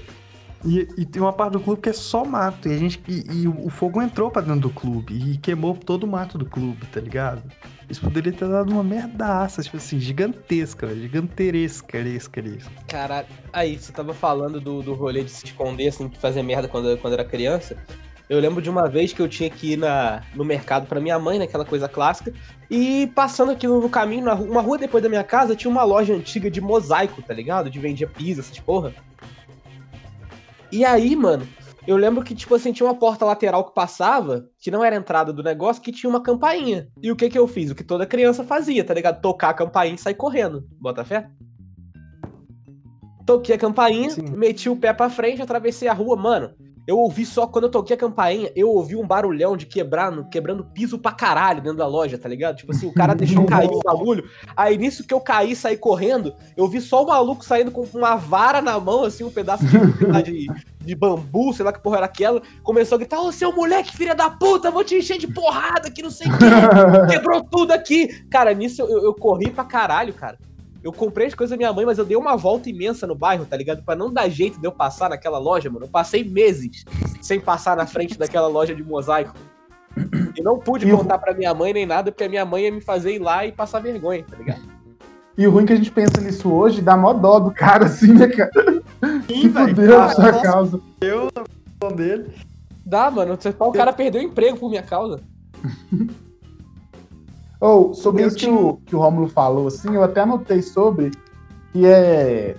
[0.64, 2.70] E, e tem uma parte do clube que é só mato.
[2.70, 6.03] E, a gente, e, e o fogo entrou pra dentro do clube e queimou todo
[6.03, 7.41] o mato do clube, tá ligado?
[7.89, 12.71] Isso poderia ter dado uma merdaça, tipo assim, gigantesca, eresca, eresca.
[12.88, 13.27] Caralho.
[13.53, 16.97] Aí, você tava falando do, do rolê de se esconder, assim, de fazer merda quando,
[16.97, 17.77] quando era criança.
[18.27, 21.19] Eu lembro de uma vez que eu tinha que ir na, no mercado pra minha
[21.19, 22.33] mãe, naquela coisa clássica.
[22.71, 25.83] E passando aqui no, caminho, na ru- uma rua depois da minha casa, tinha uma
[25.83, 27.69] loja antiga de mosaico, tá ligado?
[27.69, 28.91] De vendia pizza, essas porra.
[30.71, 31.47] E aí, mano,
[31.88, 34.99] eu lembro que, tipo assim, tinha uma porta lateral que passava, que não era a
[34.99, 36.88] entrada do negócio, que tinha uma campainha.
[37.01, 37.71] E o que que eu fiz?
[37.71, 39.21] O que toda criança fazia, tá ligado?
[39.21, 40.67] Tocar a campainha e sair correndo.
[40.79, 41.29] Bota fé?
[43.25, 44.29] Toquei a campainha, Sim.
[44.31, 46.53] meti o pé pra frente, atravessei a rua, mano.
[46.88, 50.63] Eu ouvi só, quando eu toquei a campainha, eu ouvi um barulhão de quebrando, quebrando
[50.63, 52.57] piso pra caralho dentro da loja, tá ligado?
[52.57, 54.29] Tipo assim, o cara deixou cair o bagulho.
[54.55, 57.81] Aí nisso que eu caí e saí correndo, eu vi só o maluco saindo com
[57.93, 60.47] uma vara na mão, assim, um pedaço de, de,
[60.79, 62.41] de bambu, sei lá que porra era aquela.
[62.61, 66.03] Começou a gritar: Ô seu moleque, filha da puta, vou te encher de porrada que
[66.03, 66.45] não sei o quê.
[67.09, 68.07] Quebrou tudo aqui.
[68.29, 70.38] Cara, nisso eu, eu corri pra caralho, cara.
[70.86, 73.43] Eu comprei as coisas da minha mãe, mas eu dei uma volta imensa no bairro,
[73.43, 73.81] tá ligado?
[73.83, 75.86] Pra não dar jeito de eu passar naquela loja, mano.
[75.86, 76.86] Eu passei meses
[77.23, 79.33] sem passar na frente daquela loja de mosaico.
[80.38, 82.65] E não pude E o- contar pra minha mãe nem nada, porque a minha mãe
[82.65, 84.61] ia me fazer ir lá e passar vergonha, tá ligado?
[85.36, 88.13] E o ruim que a gente pensa nisso hoje dá mó dó do cara, assim,
[88.13, 88.51] né, cara?
[89.27, 89.69] Sim, Que velho.
[89.75, 90.79] fudeu a sua causa.
[91.01, 91.29] Eu
[91.95, 92.31] dele.
[92.86, 93.36] Dá, mano.
[93.36, 95.19] Você- O cara perdeu o emprego por minha causa.
[97.66, 101.09] Ou, sobre Eu isso que o, que o Rômulo falou, assim, eu até anotei sobre,
[101.72, 102.55] que é.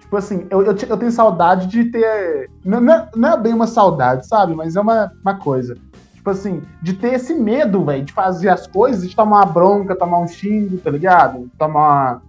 [0.00, 2.48] Tipo assim, eu, eu, eu tenho saudade de ter.
[2.64, 4.54] Não, não é, não é bem uma saudade, sabe?
[4.54, 5.76] Mas é uma, uma coisa.
[6.14, 9.94] Tipo assim, de ter esse medo, velho, de fazer as coisas, de tomar uma bronca,
[9.94, 11.50] tomar um xingo, tá ligado?
[11.58, 12.22] Tomar.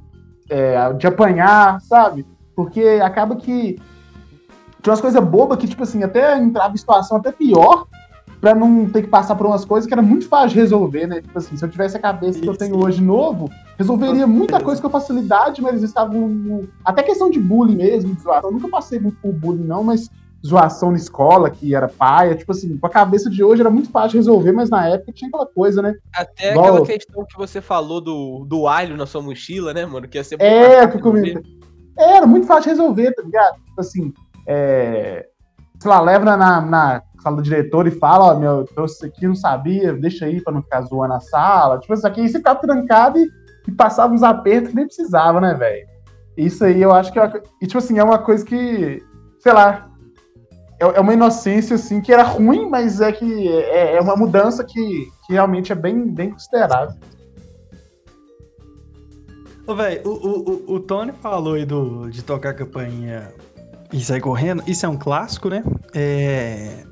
[0.50, 2.26] é, de apanhar, sabe?
[2.54, 3.80] Porque acaba que.
[4.82, 7.88] Tinha umas coisas bobas que, tipo assim, até entrava em situação até pior
[8.42, 11.22] pra não ter que passar por umas coisas que era muito fácil de resolver, né?
[11.22, 12.60] Tipo assim, se eu tivesse a cabeça que eu Isso.
[12.60, 16.64] tenho hoje novo, resolveria muita coisa com facilidade, mas eles estavam.
[16.84, 18.50] Até questão de bullying mesmo, de zoação.
[18.50, 20.10] Eu nunca passei muito por bullying, não, mas
[20.44, 23.92] zoação na escola, que era paia, tipo assim, com a cabeça de hoje era muito
[23.92, 25.94] fácil de resolver, mas na época tinha aquela coisa, né?
[26.12, 30.08] Até Igual- aquela questão que você falou do, do alho na sua mochila, né, mano?
[30.08, 31.62] Que ia ser muito É, que.
[31.96, 33.56] É, era muito fácil de resolver, tá ligado?
[33.66, 34.12] Tipo assim,
[34.48, 35.28] é,
[35.80, 39.28] sei lá, leva na, na sala do diretor e fala, ó, meu, eu trouxe aqui,
[39.28, 41.80] não sabia, deixa aí pra não ficar zoando a sala.
[41.80, 43.30] Tipo, isso aqui, você ficava trancado e,
[43.68, 45.88] e passava uns apertos que nem precisava, né, velho?
[46.38, 49.04] Isso aí eu acho que é uma, e, tipo assim, é uma coisa que,
[49.40, 49.90] sei lá,
[50.80, 54.64] é, é uma inocência, assim, que era ruim, mas é que é, é uma mudança
[54.64, 56.96] que, que realmente é bem, bem considerável.
[59.68, 63.32] Ô, velho, o, o, o Tony falou aí do, de tocar a campainha
[63.94, 64.64] e sair correndo.
[64.66, 65.64] Isso é um clássico, né?
[65.94, 66.84] É...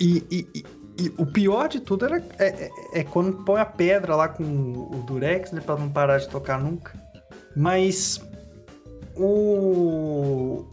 [0.00, 0.64] E, e- e-
[1.04, 2.46] e o pior de tudo era, é,
[2.94, 5.60] é- é quando põe a pedra lá com o, Durex, né?
[5.64, 6.92] Pra não parar de tocar nunca.
[7.56, 8.20] Mas
[9.16, 10.64] o...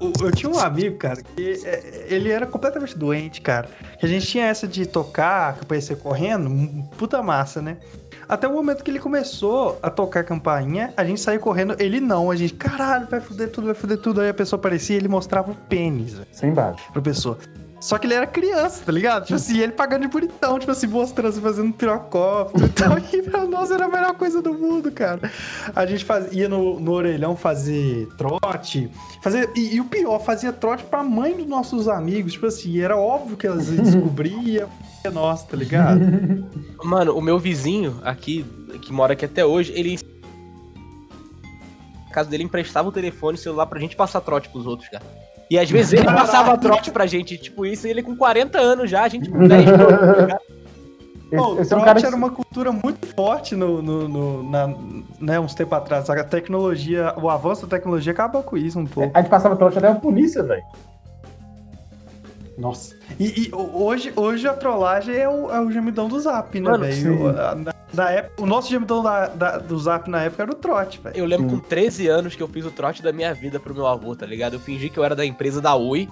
[0.00, 3.68] o- eu tinha um amigo, cara, que é, ele era completamente doente, cara.
[3.98, 6.50] Que a gente tinha essa de tocar, que parecia correndo,
[6.96, 7.78] puta massa, né?
[8.28, 12.00] Até o momento que ele começou a tocar a campainha, a gente saiu correndo, ele
[12.00, 12.30] não.
[12.30, 14.20] A gente, caralho, vai fuder tudo, vai fuder tudo.
[14.22, 16.78] Aí a pessoa aparecia e ele mostrava o pênis, velho, Sem base.
[16.92, 17.38] pra pessoa.
[17.84, 19.24] Só que ele era criança, tá ligado?
[19.24, 22.94] Tipo assim, ele pagando de bonitão, tipo assim, mostrando, assim, fazendo pirocóptero e tal.
[23.12, 25.30] E pra nós era a melhor coisa do mundo, cara.
[25.76, 28.90] A gente faz, ia no, no orelhão fazer trote.
[29.22, 32.32] Fazer, e, e o pior, fazia trote pra mãe dos nossos amigos.
[32.32, 34.66] Tipo assim, era óbvio que elas descobriam.
[35.04, 36.00] É nossa, tá ligado?
[36.82, 38.46] Mano, o meu vizinho aqui,
[38.80, 39.98] que mora aqui até hoje, ele.
[42.06, 44.88] Na casa dele emprestava o telefone e o celular pra gente passar trote pros outros,
[44.88, 45.04] cara.
[45.54, 48.90] E às vezes ele passava trote pra gente, tipo isso, e ele com 40 anos
[48.90, 50.38] já, a gente com 10 anos, tá
[51.36, 52.06] Pô, o esse é um trote cara que...
[52.06, 54.74] era uma cultura muito forte no, no, no- na,
[55.20, 56.10] né, uns tempos atrás.
[56.10, 59.12] A tecnologia, o avanço da tecnologia acabou com isso um pouco.
[59.16, 60.64] A gente passava trote até a polícia, velho.
[62.56, 62.94] Nossa.
[63.18, 67.28] E, e hoje, hoje a trollagem é o, é o gemidão do Zap, né, velho?
[67.92, 71.16] Na, época, o nosso gemidão da- da- do Zap na época era o trote, velho.
[71.16, 73.86] Eu lembro com 13 anos que eu fiz o trote da minha vida pro meu
[73.86, 74.54] avô, tá ligado?
[74.54, 76.08] Eu fingi que eu era da empresa da Oi.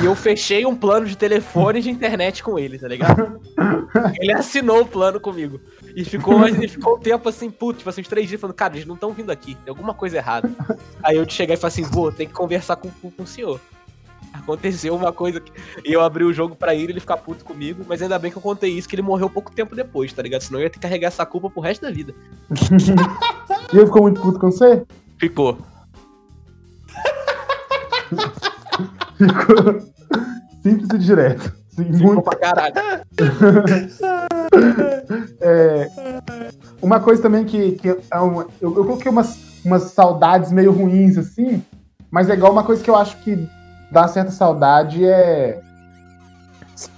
[0.00, 3.40] E eu fechei um plano de telefone e de internet com ele, tá ligado?
[4.20, 5.60] Ele assinou o plano comigo.
[5.94, 8.74] E ficou, ele ficou um tempo assim, puto, tipo assim, uns três dias falando, cara,
[8.74, 10.50] eles não estão vindo aqui, tem alguma coisa errada.
[11.02, 13.26] Aí eu te cheguei e falei assim, vô, tem que conversar com, com, com o
[13.26, 13.60] senhor.
[14.32, 15.52] Aconteceu uma coisa que
[15.84, 18.36] e eu abri o jogo pra ele, ele ficar puto comigo, mas ainda bem que
[18.38, 20.40] eu contei isso, que ele morreu pouco tempo depois, tá ligado?
[20.42, 22.14] Senão eu ia ter que carregar essa culpa pro resto da vida.
[23.72, 24.82] E ele ficou muito puto com você?
[25.18, 25.56] Ficou.
[29.16, 29.80] Ficou
[30.62, 31.54] simples e direto.
[31.70, 32.22] Sim, Ficou muito.
[32.22, 32.74] pra caralho.
[35.40, 35.88] É,
[36.80, 41.16] uma coisa também que, que é um- eu, eu coloquei umas, umas saudades meio ruins,
[41.18, 41.62] assim,
[42.10, 43.48] mas é igual uma coisa que eu acho que
[43.92, 45.60] dá certa saudade é.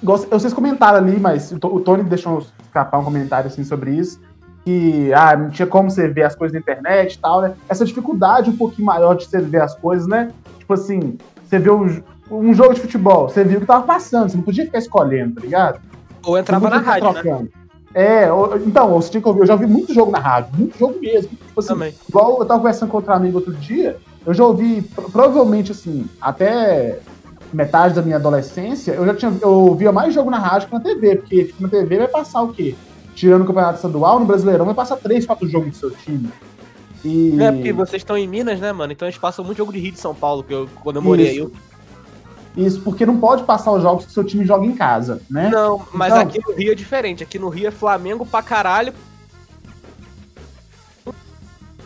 [0.02, 4.20] Vocês comentaram ali, mas o To- o Tony deixou escapar um comentário assim sobre isso.
[4.64, 7.54] Que ah, não tinha como você ver as coisas na internet e tal, né?
[7.68, 10.30] Essa dificuldade um pouquinho maior de você ver as coisas, né?
[10.58, 14.30] Tipo assim, você vê um, um jogo de futebol, você viu o que tava passando,
[14.30, 15.80] você não podia ficar escolhendo, tá ligado?
[16.24, 17.48] Ou entrava na rádio, ficar né?
[17.94, 18.28] É,
[18.66, 19.40] então, você tinha que ouvir.
[19.42, 21.30] Eu já ouvi muito jogo na rádio, muito jogo mesmo.
[21.30, 21.94] Tipo assim, Também.
[22.08, 26.06] igual eu tava conversando com outro amigo outro dia, eu já ouvi, pro- provavelmente assim,
[26.20, 26.98] até
[27.52, 30.80] metade da minha adolescência, eu já tinha, eu ouvia mais jogo na rádio que na
[30.80, 32.74] TV, porque tipo, na TV vai passar o quê?
[33.14, 36.28] Tirando o campeonato estadual, no Brasileirão vai passar três, quatro jogos do seu time.
[37.04, 37.40] E...
[37.40, 38.92] É, porque vocês estão em Minas, né, mano?
[38.92, 41.28] Então eles passam muito jogo de Rio de São Paulo, que eu, quando eu morei
[41.28, 41.36] aí.
[41.36, 41.52] Eu...
[42.56, 45.48] Isso, porque não pode passar os jogos que seu time joga em casa, né?
[45.48, 47.22] Não, mas Então- aqui no Rio é diferente.
[47.22, 48.92] Aqui no Rio é Flamengo pra caralho.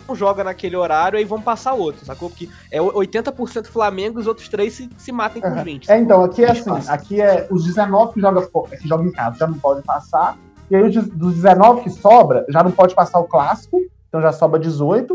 [0.09, 2.31] Um joga naquele horário, aí vão passar outro, sacou?
[2.31, 5.91] Porque é 80% Flamengo e os outros três se, se matem com os 20.
[5.91, 8.43] É, então, aqui é assim, aqui é os 19 que jogam
[8.81, 10.39] que joga em casa já não pode passar.
[10.71, 14.59] E aí, dos 19 que sobra, já não pode passar o clássico, então já sobra
[14.59, 15.15] 18.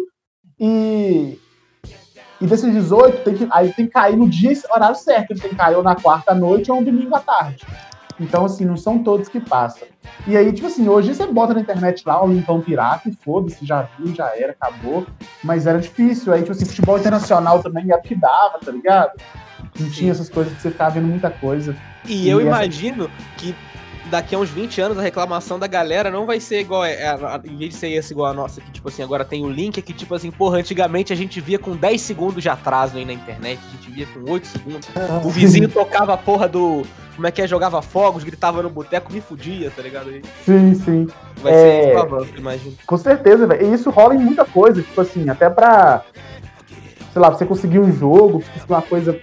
[0.59, 1.39] E,
[2.43, 5.31] e desses 18, tem que, aí tem que cair no dia horário certo.
[5.31, 7.65] Ele tem que cair ou na quarta à noite ou no domingo à tarde.
[8.19, 9.87] Então, assim, não são todos que passam.
[10.27, 13.65] E aí, tipo assim, hoje você bota na internet lá o limpão pirata e foda-se,
[13.65, 15.05] já viu, já era, acabou.
[15.43, 16.31] Mas era difícil.
[16.33, 19.11] Aí, tipo assim, futebol internacional também era o que dava, tá ligado?
[19.79, 21.75] Não tinha essas coisas que você ficava vendo muita coisa.
[22.07, 23.55] E eu E essa- imagino que
[24.13, 26.85] daqui a uns 20 anos a reclamação da galera não vai ser igual.
[26.85, 29.25] É, a- a- em vez de ser essa igual a nossa, que tipo assim, agora
[29.25, 32.47] tem o link que, tipo assim, porra, antigamente a gente via com 10 segundos de
[32.47, 34.87] atraso aí na internet, a gente via com 8 segundos.
[35.23, 36.83] O vizinho tocava a porra do.
[37.15, 37.47] Como é que é?
[37.47, 40.09] Jogava fogos, gritava no boteco, me fudia, tá ligado?
[40.09, 41.07] Aí Sim, sim.
[41.41, 41.55] Vai É.
[41.57, 42.73] ser esse avanço, imagino.
[42.85, 43.65] Com certeza, velho.
[43.67, 46.03] E isso rola em muita coisa, tipo assim, até pra.
[47.11, 49.19] Sei lá, pra você conseguir um jogo, uma coisa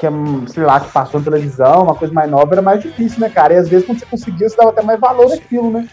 [0.00, 0.10] que é,
[0.46, 3.52] sei lá, que passou na televisão, uma coisa mais nova, era mais difícil, né, cara?
[3.52, 5.86] E às vezes quando você conseguia, você dava até mais valor naquilo, né?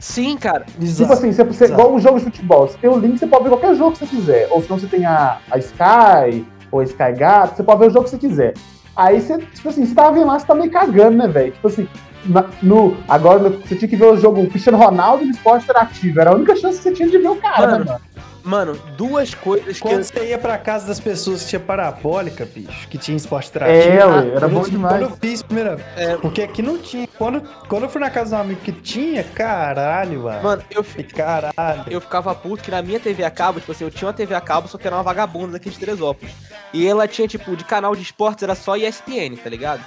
[0.00, 0.64] Sim, cara.
[0.64, 1.80] Tipo assim, você, você, exato.
[1.80, 3.98] igual um jogo de futebol, você tem o link, você pode ver qualquer jogo que
[3.98, 4.48] você quiser.
[4.50, 7.86] Ou se não, você tem a, a Sky, ou a Sky Gato, você pode ver
[7.86, 8.54] o jogo que você quiser.
[8.96, 11.52] Aí você, tipo assim, você tava vendo lá, você tá meio cagando, né, velho?
[11.52, 11.88] Tipo assim,
[12.26, 15.62] na- no, agora no- você tinha que ver o jogo o Cristiano Ronaldo no esporte
[15.64, 16.20] interativo.
[16.20, 18.00] Era a única chance que você tinha de ver o cara, Mano, né, mano?
[18.44, 19.82] Mano, duas coisas que.
[19.82, 23.46] Quando eu- você ia pra casa das pessoas que tinha parabólica, bicho, que tinha esporte
[23.46, 23.92] É, interativo.
[24.12, 24.94] ué, era quando bom eu- demais.
[24.98, 26.16] Quando eu fiz primeira É.
[26.16, 27.06] Porque aqui não tinha.
[27.18, 30.42] Quando, quando eu fui na casa de um amigo que tinha, caralho, mano.
[30.42, 30.84] Mano, eu,
[31.14, 31.84] Caralho.
[31.88, 34.34] eu ficava puto que na minha TV a cabo, tipo assim, eu tinha uma TV
[34.34, 36.34] a cabo, só que era uma vagabunda daqui de Teresópolis.
[36.72, 39.80] E ela tinha, tipo, de canal de esportes era só ESPN, tá ligado?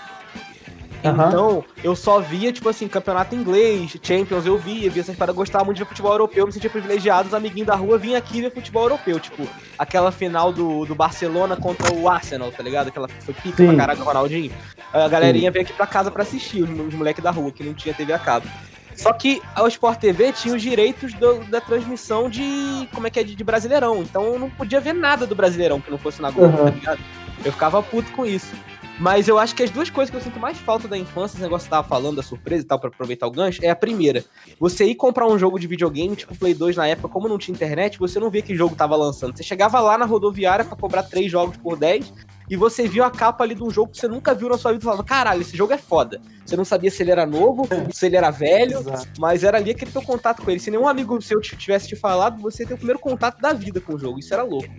[1.09, 1.27] Aham.
[1.27, 5.63] Então, eu só via, tipo assim, campeonato inglês, Champions, eu via, via essas paradas, gostava
[5.65, 8.83] muito de futebol europeu, me sentia privilegiado, os amiguinhos da rua vinham aqui ver futebol
[8.83, 9.47] europeu, tipo,
[9.77, 12.87] aquela final do, do Barcelona contra o Arsenal, tá ligado?
[12.87, 13.75] Aquela que foi pica Sim.
[13.75, 14.51] pra o Ronaldinho.
[14.93, 17.73] A galerinha veio aqui pra casa pra assistir, os, os moleques da rua, que não
[17.73, 18.47] tinha TV a cabo.
[18.95, 22.87] Só que o Sport TV tinha os direitos do- da transmissão de.
[22.93, 23.23] Como é que é?
[23.25, 24.01] De, de Brasileirão.
[24.01, 26.63] Então eu não podia ver nada do Brasileirão que não fosse na Globo, Uhum.
[26.63, 26.99] tá ligado?
[27.43, 28.53] Eu ficava puto com isso.
[28.99, 31.43] Mas eu acho que as duas coisas que eu sinto mais falta da infância, esse
[31.43, 33.75] negócio que você tava falando, da surpresa e tal, pra aproveitar o gancho, é a
[33.75, 34.23] primeira.
[34.59, 37.53] Você ir comprar um jogo de videogame, tipo Play 2 na época, como não tinha
[37.53, 39.35] internet, você não via que jogo tava lançando.
[39.35, 42.13] Você chegava lá na rodoviária pra cobrar três jogos por 10
[42.49, 44.71] e você viu a capa ali de um jogo que você nunca viu na sua
[44.71, 46.21] vida e falava, caralho, esse jogo é foda.
[46.45, 48.79] Você não sabia se ele era novo, se ele era velho,
[49.19, 50.59] mas era ali aquele teu contato com ele.
[50.59, 53.81] Se nenhum amigo seu tivesse te falado, você ia ter o primeiro contato da vida
[53.81, 54.19] com o jogo.
[54.19, 54.69] Isso era louco.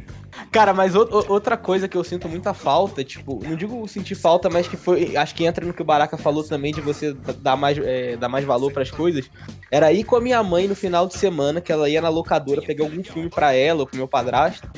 [0.52, 4.68] Cara, mas outra coisa que eu sinto muita falta, tipo, não digo sentir falta, mas
[4.68, 5.16] que foi.
[5.16, 8.28] Acho que entra no que o Baraka falou também de você dar mais, é, dar
[8.28, 9.30] mais valor pras coisas.
[9.70, 12.62] Era ir com a minha mãe no final de semana, que ela ia na locadora
[12.62, 14.68] pegar algum filme pra ela ou pro meu padrasto.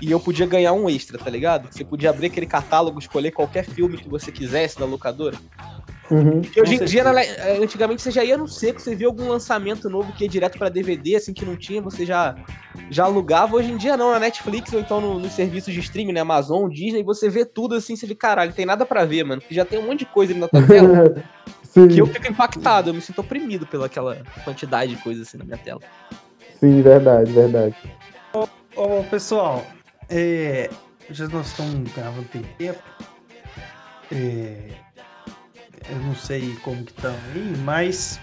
[0.00, 1.68] E eu podia ganhar um extra, tá ligado?
[1.72, 5.36] Você podia abrir aquele catálogo, escolher qualquer filme que você quisesse da locadora.
[6.10, 6.42] Uhum.
[6.54, 9.06] E hoje em dia, na le- eh, antigamente você já ia no seco, você via
[9.06, 12.36] algum lançamento novo que ia direto pra DVD, assim que não tinha, você já,
[12.90, 13.56] já alugava.
[13.56, 16.68] Hoje em dia não, na Netflix ou então no- nos serviços de streaming, né, Amazon,
[16.68, 19.64] Disney, você vê tudo assim, você vê, caralho, tem nada pra ver, mano, porque já
[19.64, 21.14] tem um monte de coisa ali na tua tela
[21.64, 25.38] sim, que eu fico impactado, eu me sinto oprimido pela aquela quantidade de coisas assim
[25.38, 25.80] na minha tela.
[26.60, 27.74] sim, verdade, verdade.
[28.76, 29.64] Ô, pessoal,
[30.10, 30.68] é,
[31.10, 32.82] já nós estamos gravando tem tempo.
[34.12, 34.68] É,
[35.88, 38.20] eu não sei como que estão aí, mas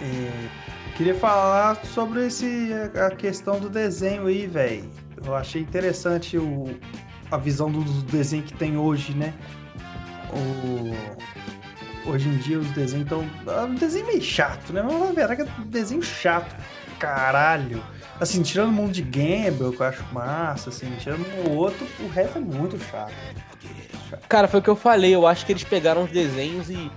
[0.00, 0.48] é,
[0.96, 4.90] queria falar sobre esse a questão do desenho aí, velho.
[5.24, 6.76] Eu achei interessante o,
[7.30, 9.32] a visão do, desenho que tem hoje, né?
[10.32, 13.24] O, hoje em dia os desenhos estão.
[13.46, 14.82] É um desenho meio chato, né?
[14.82, 16.54] Mas na verdade é um desenho chato.
[16.98, 17.82] Caralho.
[18.20, 22.08] Assim, tirando o mundo de Gamble, que eu acho massa, assim, tirando ou outro, o
[22.08, 23.12] resto é muito chato.
[24.28, 26.90] Cara, foi o que eu falei, eu acho que eles pegaram os desenhos e.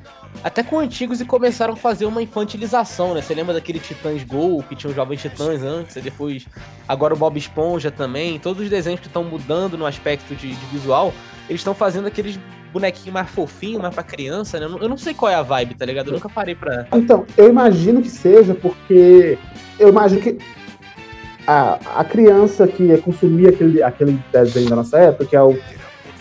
[0.43, 3.21] Até com antigos e começaram a fazer uma infantilização, né?
[3.21, 6.45] Você lembra daquele Titãs Go, que tinha os Jovens Titãs antes, e depois.
[6.87, 8.37] Agora o Bob Esponja também.
[8.37, 11.13] Todos os desenhos que estão mudando no aspecto de, de visual,
[11.49, 12.37] eles estão fazendo aqueles
[12.73, 14.65] bonequinhos mais fofinhos, mais pra criança, né?
[14.65, 16.07] Eu não- Eu não sei qual é a vibe, tá ligado?
[16.07, 16.85] Eu nunca parei pra.
[16.93, 19.37] Então, eu imagino que seja porque
[19.79, 20.37] eu imagino que
[21.47, 25.57] a, a criança que ia consumir aquele, aquele desenho da nossa época, que é o,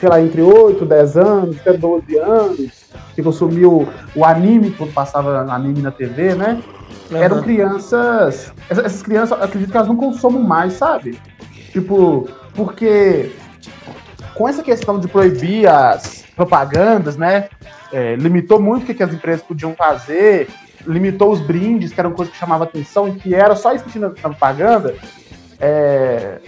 [0.05, 2.71] sei lá, entre 8, 10 anos, até 12 anos,
[3.15, 6.63] que consumiu o anime, quando passava anime na TV, né?
[7.11, 7.45] Eram Aham.
[7.45, 8.53] crianças.
[8.69, 11.19] Essas, crianças, acredito que elas não consomem mais, sabe?
[11.73, 13.31] Tipo, porque
[14.35, 17.49] com essa questão de proibir as propagandas, né?
[17.91, 20.49] é, limitou muito o que, as empresas podiam fazer,
[20.87, 23.93] limitou os brindes, que eram coisas que chamavam atenção e que era só isso que
[23.93, 24.95] tinha na propaganda.
[25.61, 26.41] é,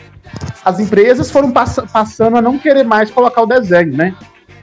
[0.65, 4.15] as empresas foram passa- passando a não querer mais colocar o desenho, né?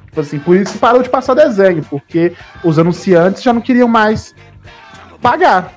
[0.05, 2.34] Tipo assim, por isso parou de passar desenho, porque
[2.64, 4.36] os anunciantes já não queriam mais
[5.22, 5.74] pagar.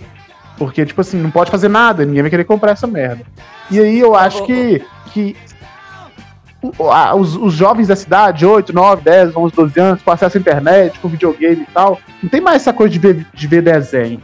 [0.58, 3.24] Porque, tipo assim, não pode fazer nada, ninguém vai querer comprar essa merda.
[3.70, 4.82] E aí eu acho que,
[5.12, 5.36] que
[7.16, 10.98] os, os jovens da cidade, 8, 9, 10, 11, 12 anos, com acesso à internet,
[10.98, 14.20] com videogame e tal, não tem mais essa coisa de ver, de ver desenho.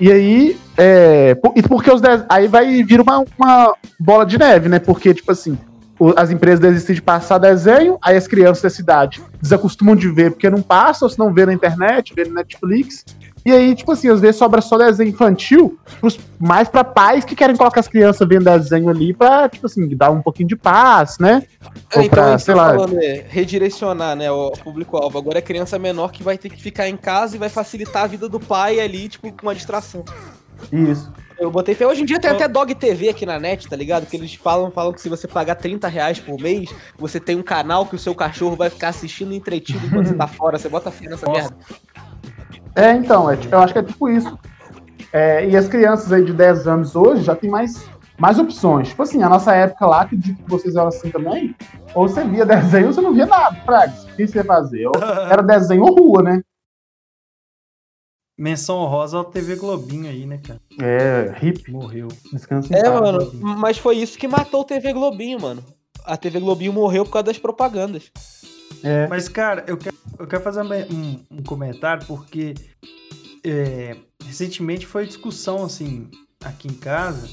[0.00, 4.68] E aí, é, e porque os de- aí vai vir uma, uma bola de neve,
[4.68, 4.78] né?
[4.78, 5.56] Porque, tipo assim,
[6.16, 10.48] as empresas desistem de passar desenho, aí as crianças da cidade desacostumam de ver porque
[10.50, 13.04] não passam, ou se não vê na internet, vê no Netflix.
[13.46, 17.36] E aí, tipo assim, às vezes sobra só desenho infantil, pros, mais pra pais que
[17.36, 21.16] querem colocar as crianças vendo desenho ali pra, tipo assim, dar um pouquinho de paz,
[21.20, 21.44] né?
[21.92, 22.74] É, Ou então, pra, sei lá.
[22.74, 25.16] falando, é, redirecionar, né, o público-alvo.
[25.16, 28.06] Agora é criança menor que vai ter que ficar em casa e vai facilitar a
[28.08, 30.04] vida do pai ali, tipo, com uma distração.
[30.72, 31.12] Isso.
[31.38, 31.86] Eu botei fé.
[31.86, 34.06] Hoje em dia tem até Dog TV aqui na net, tá ligado?
[34.06, 37.42] Que eles falam, falam que se você pagar 30 reais por mês, você tem um
[37.42, 40.58] canal que o seu cachorro vai ficar assistindo entretido enquanto você tá fora.
[40.58, 41.54] Você bota fé nessa merda.
[42.74, 44.38] É, então, é, tipo, eu acho que é tipo isso.
[45.12, 47.88] É, e as crianças aí de 10 anos hoje já tem mais,
[48.18, 48.88] mais opções.
[48.88, 51.54] Tipo assim, a nossa época lá, que vocês eram assim também,
[51.94, 54.04] ou você via desenho ou você não via nada, Frags.
[54.04, 54.86] O que você ia fazer?
[54.86, 54.92] Ou
[55.30, 56.42] era desenho ou rua, né?
[58.38, 60.60] Menção honrosa ao TV Globinho aí, né, cara?
[60.80, 61.70] É, hip.
[61.70, 62.08] Morreu.
[62.32, 63.00] Descansa em É, paz.
[63.00, 63.32] mano.
[63.56, 65.64] Mas foi isso que matou o TV Globinho, mano.
[66.04, 68.10] A TV Globinho morreu por causa das propagandas.
[68.82, 69.06] É.
[69.08, 72.52] Mas, cara, eu quero, eu quero fazer um, um comentário porque
[73.44, 76.10] é, recentemente foi discussão, assim,
[76.44, 77.28] aqui em casa,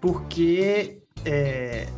[0.00, 1.88] porque é,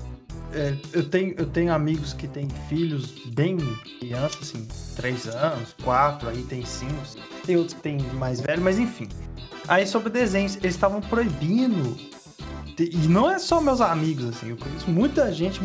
[0.53, 3.57] é, eu, tenho, eu tenho amigos que têm filhos bem
[4.01, 6.92] crianças, assim, 3 anos, 4, aí tem 5.
[7.44, 9.09] Tem outros que têm mais velho, mas enfim.
[9.66, 11.96] Aí sobre desenhos, eles estavam proibindo.
[12.78, 15.61] E não é só meus amigos, assim, eu conheço muita gente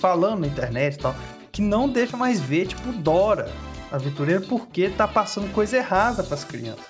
[0.00, 1.14] falando na internet e tal,
[1.52, 3.50] que não deixa mais ver, tipo, Dora,
[3.90, 6.84] aventureira, porque tá passando coisa errada pras crianças.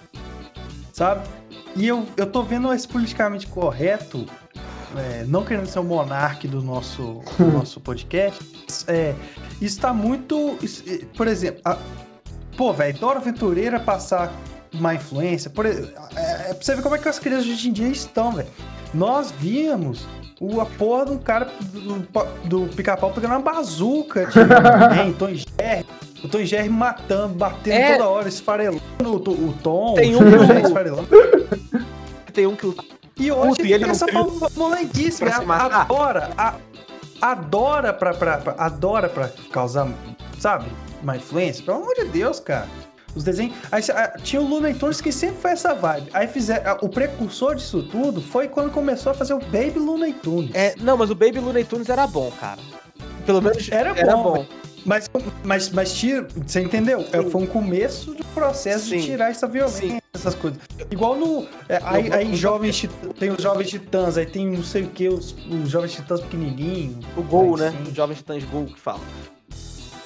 [0.93, 1.29] Sabe?
[1.77, 4.27] E eu, eu tô vendo esse politicamente correto,
[4.99, 8.41] é, não querendo ser o monarca do nosso, do nosso podcast,
[8.89, 9.15] é,
[9.61, 10.57] isso tá muito.
[10.63, 10.83] isso-
[11.17, 11.79] por exemplo, a-
[12.57, 14.33] pô, velho, Dora Aventureira passar
[14.75, 17.69] má influência, por, é, é pra você ver como é que as crianças de hoje
[17.69, 18.49] em dia estão, velho.
[18.95, 20.07] Nós víamos
[20.41, 22.07] o, a porra de um cara do,
[22.67, 25.87] do pica-pau pegando uma bazuca de alguém, Tom Jerry.
[26.25, 27.93] O Tom Jerry matando, batendo É.
[27.97, 29.17] toda hora, esfarelando o,
[29.49, 29.95] o Tom.
[29.95, 31.09] Tem um o que- Jerry esfarelando.
[32.33, 32.73] Tem um que o
[33.19, 35.83] E hoje Puto, ele essa não molequice, matar.
[35.83, 36.55] adora, a-
[37.21, 39.89] adora pra, pra, pra- adora pra causar,
[40.39, 40.67] sabe,
[41.03, 41.65] má influência.
[41.65, 42.67] Pelo amor de Deus, cara.
[43.15, 43.55] Os desenhos.
[43.71, 43.83] Aí,
[44.23, 46.09] tinha o Looney Tunes que sempre foi essa vibe.
[46.15, 46.79] Aí fizeram.
[46.81, 50.55] O precursor disso tudo foi quando começou a fazer o Baby Looney Tunes.
[50.55, 52.59] É, não, mas o Baby Looney Tunes era bom, cara.
[53.27, 54.47] Pelo menos Era era, bom, bom.
[54.87, 55.09] Mas,
[55.45, 57.07] mas, mas tira, você entendeu?
[57.13, 58.97] É, foi um começo do processo Sim.
[58.97, 60.02] de tirar essa violência, Sim.
[60.15, 60.61] Essas coisas.
[60.91, 61.47] Igual no.
[61.69, 64.89] é, aí, Eu- aí jovens Tit- tem os jovens titãs, aí tem não sei o
[64.89, 67.05] que, os, os jovens titãs pequenininhos.
[67.17, 67.71] O Gol, né?
[67.71, 67.91] sim.
[67.91, 69.01] O Jovem Titãs Gol que fala.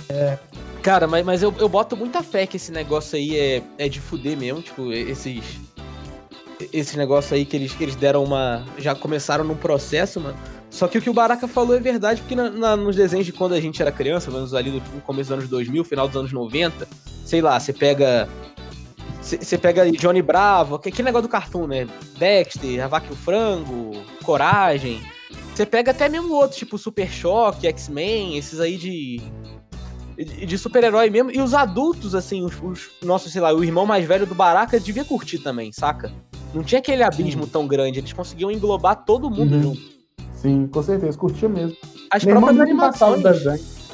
[0.09, 0.39] É.
[0.83, 4.01] Cara, mas, mas eu, eu boto muita fé que esse negócio aí é, é de
[4.01, 5.43] fuder mesmo, tipo, esses.
[6.73, 8.65] Esse negócio aí que eles, que eles deram uma.
[8.79, 10.37] Já começaram num processo, mano.
[10.71, 13.33] Só que o que o Baraka falou é verdade, porque na- na- nos desenhos de
[13.33, 16.33] quando a gente era criança, menos ali no começo dos anos 2000, final dos anos
[16.33, 16.87] 90,
[17.25, 18.29] sei lá, você pega.
[19.27, 21.89] Você pega aí Johnny Bravo, que- aquele negócio do cartoon, né?
[22.17, 23.93] Dexter, A Vaca e o Frango,
[24.25, 25.01] Coragem.
[25.53, 29.21] Você pega até mesmo outros, tipo Super Choque, X-Men, esses aí de.
[30.47, 31.31] de, super-herói mesmo.
[31.33, 34.79] E os adultos, assim, os, os nossos, sei lá, o irmão mais velho do Baraka
[34.79, 36.13] devia curtir também, saca?
[36.55, 39.63] Não tinha aquele abismo tão grande, eles conseguiam englobar todo mundo Uhum.
[39.63, 39.81] junto.
[40.35, 41.77] Sim, com certeza, curtia mesmo.
[42.11, 43.23] As Meu próprias animações.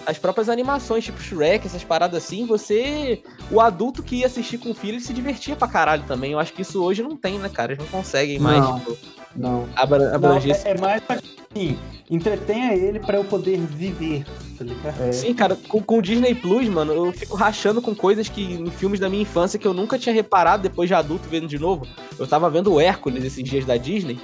[0.04, 3.22] As próprias animações, tipo Shrek, essas paradas assim, você.
[3.50, 6.32] O adulto que ia assistir com o filho, se divertia pra caralho também.
[6.32, 7.72] Eu acho que isso hoje não tem, né, cara?
[7.72, 8.78] Eles não conseguem mais, Não.
[8.80, 8.98] tipo,
[9.36, 9.68] Não.
[9.76, 11.78] abra- Não, abranger esse é, é mais assim,
[12.10, 14.24] entretenha ele pra eu poder viver,
[14.58, 15.00] tá ligado?
[15.02, 15.12] É.
[15.12, 18.70] Sim, cara, com, com o Disney Plus, mano, eu fico rachando com coisas que em
[18.70, 21.86] filmes da minha infância que eu nunca tinha reparado depois de adulto vendo de novo.
[22.18, 24.18] Eu tava vendo o Hércules esses dias da Disney.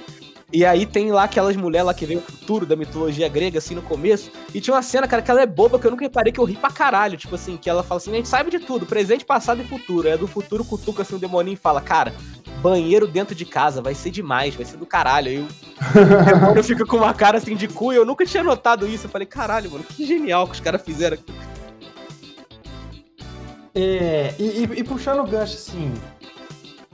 [0.51, 3.75] E aí tem lá aquelas mulheres lá que vem o futuro da mitologia grega, assim,
[3.75, 4.31] no começo.
[4.53, 6.43] E tinha uma cena, cara, que ela é boba, que eu nunca reparei, que eu
[6.43, 7.15] ri pra caralho.
[7.17, 10.07] Tipo assim, que ela fala assim, a gente sabe de tudo, presente, passado e futuro.
[10.07, 12.13] É do futuro, cutuca assim o demoninho e fala, cara,
[12.63, 15.29] banheiro dentro de casa, vai ser demais, vai ser do caralho.
[15.29, 18.87] Aí o demônio fica com uma cara assim de cu e eu nunca tinha notado
[18.87, 19.05] isso.
[19.05, 21.17] Eu falei, caralho, mano, que genial que os caras fizeram.
[23.75, 25.93] É, e, e- e puxando o gancho, assim,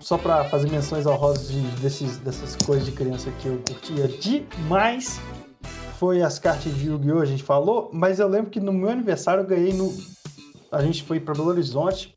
[0.06, 5.20] só pra fazer menções honrosas de, desses, dessas coisas de criança que eu curtia demais,
[5.98, 7.22] foi as cartas de Yu-Gi-Oh!
[7.22, 9.92] a gente falou, mas eu lembro que no meu aniversário eu ganhei no.
[10.72, 12.14] A gente foi pra Belo Horizonte,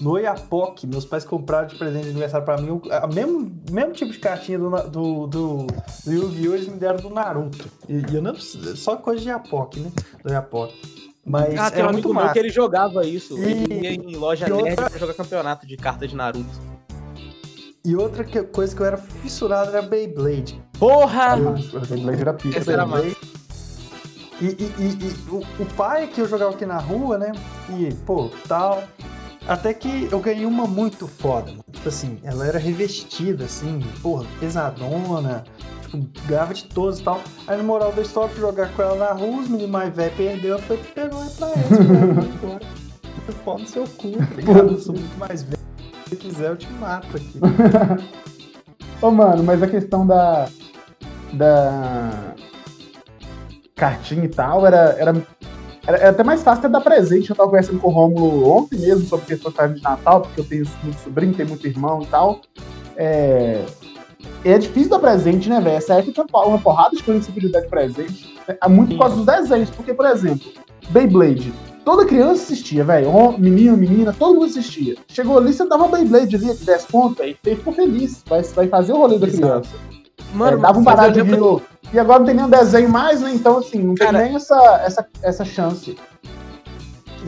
[0.00, 2.80] no Oiapoque, meus pais compraram de presente de aniversário pra mim, o
[3.12, 5.66] mesmo, mesmo tipo de cartinha do, do, do,
[6.04, 6.54] do Yu-Gi-Oh!
[6.54, 7.68] eles me deram do Naruto.
[7.88, 9.90] E, e eu não só coisa de Iapoque, né?
[10.22, 10.76] Do Oiapoque.
[11.26, 12.32] Mas ah, tem é um muito amigo meu massa.
[12.34, 13.36] que ele jogava isso.
[13.36, 16.71] E- Ele ia em loja e nerd outra- pra jogar campeonato de carta de Naruto.
[17.84, 20.62] E outra que- coisa que eu era fissurado era Beyblade.
[20.78, 21.36] Porra!
[21.36, 22.58] Nossa, o Blade era pica.
[22.58, 23.06] Essa era massa.
[24.40, 27.32] E, e- e- e o, o pai que eu jogava aqui na rua, né?
[27.70, 28.82] E, pô, tal.
[29.48, 31.64] Até que eu ganhei uma muito foda, mano.
[31.72, 35.42] Tipo assim, ela era revestida, assim, porra, pesadona.
[35.82, 37.20] Tipo, ganhava de todos e tal.
[37.48, 39.92] Aí no moral da história, eu fui jogar com ela na rua, os meninos mais
[39.94, 42.60] velhos perdeu, eu falei, pegou e pra eles, agora.
[43.44, 44.72] Pau no seu cu, tá ligado?
[44.72, 45.61] Eu sou muito mais velho.
[46.12, 47.40] Se quiser, eu te mato aqui.
[49.00, 50.46] Ô, mano, mas a questão da.
[51.32, 52.34] Da.
[53.74, 54.94] Cartinha e tal, era.
[54.98, 55.26] Era,
[55.86, 57.30] era, era até mais fácil até dar presente.
[57.30, 60.44] Eu tava conversando com o Romulo ontem mesmo sobre questão de de Natal, porque eu
[60.44, 62.42] tenho muito sobrinho, tenho muito irmão e tal.
[62.94, 63.64] É.
[64.44, 65.76] É difícil dar presente, né, velho?
[65.76, 68.38] Essa época tinha uma porrada de coisa que você podia dar de presente.
[68.60, 69.70] É muito por causa dos desenhos.
[69.70, 70.52] Porque, por exemplo,
[70.90, 71.54] Beyblade.
[71.84, 73.10] Toda criança assistia, velho.
[73.38, 74.96] Menino, menina, todo mundo assistia.
[75.08, 78.22] Chegou ali, você dava Beyblade ali, 10 pontos, aí você ficou feliz.
[78.26, 79.70] Vai, vai fazer o rolê da criança.
[80.32, 81.60] Mano, É, dava um barato de grilo.
[81.92, 83.32] E agora não tem nenhum desenho mais, né?
[83.34, 85.96] Então, assim, não tem Cara- nem essa, essa, essa chance.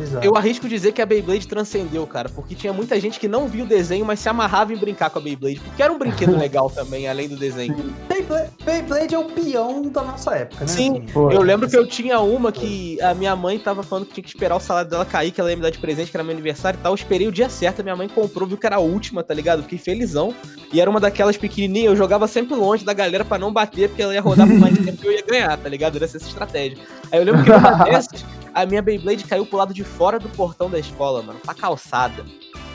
[0.00, 0.26] Exato.
[0.26, 3.62] Eu arrisco dizer que a Beyblade transcendeu, cara, porque tinha muita gente que não via
[3.62, 6.68] o desenho, mas se amarrava em brincar com a Beyblade, porque era um brinquedo legal
[6.68, 7.76] também, além do desenho.
[8.25, 10.66] Beyblade, Beyblade é o peão da nossa época, né?
[10.66, 11.35] Sim, Assim, Foi.
[11.35, 14.31] Eu lembro que eu tinha uma que a minha mãe tava falando que tinha que
[14.31, 16.33] esperar o salário dela cair, que ela ia me dar de presente, que era meu
[16.33, 16.93] aniversário e tal.
[16.93, 19.35] Eu esperei o dia certo, a minha mãe comprou, viu que era a última, tá
[19.35, 19.62] ligado?
[19.62, 20.35] Fiquei felizão.
[20.72, 24.03] E era uma daquelas pequenininhas, eu jogava sempre longe da galera pra não bater, porque
[24.03, 25.97] ela ia rodar por mais tempo que eu ia ganhar, tá ligado?
[25.97, 26.79] Era essa estratégia.
[27.12, 30.29] Aí eu lembro que numa dessas, a minha Beyblade caiu pro lado de fora do
[30.31, 32.25] portão da escola, mano, pra calçada.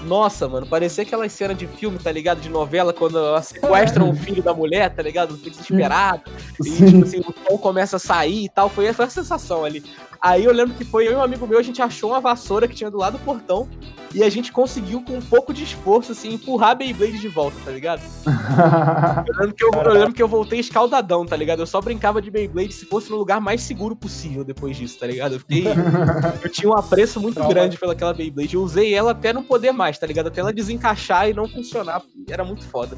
[0.06, 2.40] Nossa, mano, parecia aquelas cenas de filme, tá ligado?
[2.40, 5.38] De novela, quando ela sequestram o filho da mulher, tá ligado?
[5.38, 6.24] Fica desesperado.
[6.64, 8.70] E, tipo assim, o som começa a sair e tal.
[8.70, 9.84] Foi essa a sensação ali.
[10.22, 12.68] Aí eu lembro que foi eu e um amigo meu, a gente achou uma vassoura
[12.68, 13.68] que tinha do lado do portão.
[14.14, 17.56] E a gente conseguiu, com um pouco de esforço, assim, empurrar a Beyblade de volta,
[17.64, 18.02] tá ligado?
[19.28, 21.60] Eu lembro, que eu, eu lembro que eu voltei escaldadão, tá ligado?
[21.60, 25.06] Eu só brincava de Beyblade se fosse no lugar mais seguro possível depois disso, tá
[25.06, 25.34] ligado?
[25.34, 25.66] Eu fiquei.
[26.44, 27.54] eu tinha um apreço muito Trauma.
[27.54, 28.56] grande pelaquela Beyblade.
[28.56, 30.28] Eu usei ela até não poder mais, tá ligado?
[30.28, 32.02] Até ela desencaixar e não funcionar.
[32.28, 32.98] Era muito foda.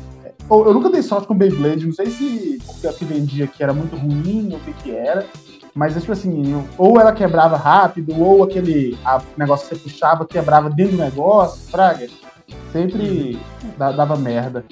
[0.50, 3.74] Ou eu nunca dei sorte com Beyblade, não sei se a que vendia aqui era
[3.74, 5.26] muito ruim ou o que que era.
[5.74, 9.82] Mas, tipo assim, eu- ou ela quebrava rápido, ou aquele a- o negócio que você
[9.82, 12.08] puxava quebrava dentro do negócio, fraga.
[12.74, 13.40] Sempre
[13.78, 14.66] da- dava merda.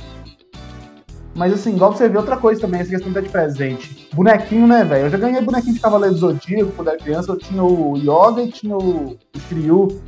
[1.36, 4.10] Mas, assim, igual você vê outra coisa também, essa questão de presente.
[4.14, 5.06] Bonequinho, né, velho?
[5.06, 7.32] Eu já ganhei bonequinho de Cavaleiro do Zodíaco quando era criança.
[7.32, 10.02] Eu tinha o Yoga e tinha o, o Shiryu.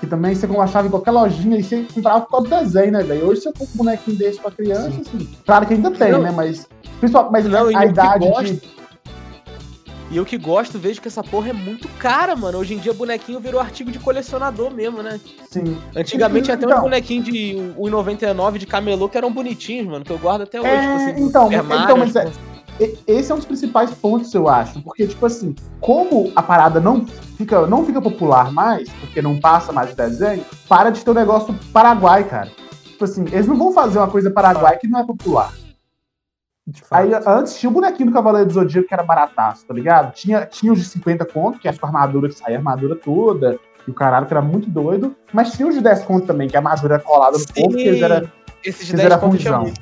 [0.00, 3.02] Que também você achava em qualquer lojinha e você comprava por causa do desenho, né,
[3.02, 3.26] velho?
[3.26, 5.28] Hoje você compra um bonequinho desse pra criança, assim.
[5.46, 6.22] Claro que ainda tem, Não.
[6.22, 6.30] né?
[6.30, 6.68] Mas.
[7.00, 8.74] Principal, mas Não, a eu idade gosto- de.
[10.10, 12.58] E eu que gosto, vejo que essa porra é muito cara, mano.
[12.58, 15.18] Hoje em dia, bonequinho virou artigo de colecionador mesmo, né?
[15.50, 15.76] Sim.
[15.96, 16.82] Antigamente tinha até uns Então.
[16.82, 20.68] bonequinhos de 1,99 de camelô que eram bonitinhos, mano, que eu guardo até hoje.
[20.70, 22.53] É, tipo assim, então, então, mas é- E-
[23.06, 24.82] Esse é um dos principais pontos, eu acho.
[24.82, 29.72] Porque, tipo assim, como a parada não fica, não fica popular mais, porque não passa
[29.72, 32.50] mais de desenho, para de ter o negócio paraguai, cara.
[32.84, 35.52] Tipo assim, eles não vão fazer uma coisa paraguai que não é popular.
[36.66, 36.82] de.
[36.90, 40.12] Aí antes tinha o bonequinho do Cavaleiro do Zodíaco que era barataço, tá ligado?
[40.12, 42.96] Tinha, tinha os de 50 conto, que é com a armadura que saía a armadura
[42.96, 45.14] toda, e o caralho que era muito doido.
[45.32, 47.82] Mas tinha os de 10 conto também, que a armadura era colada no corpo, que
[47.82, 48.32] eles era,
[48.64, 49.80] Esses que 10 eles era pontos tinha muito.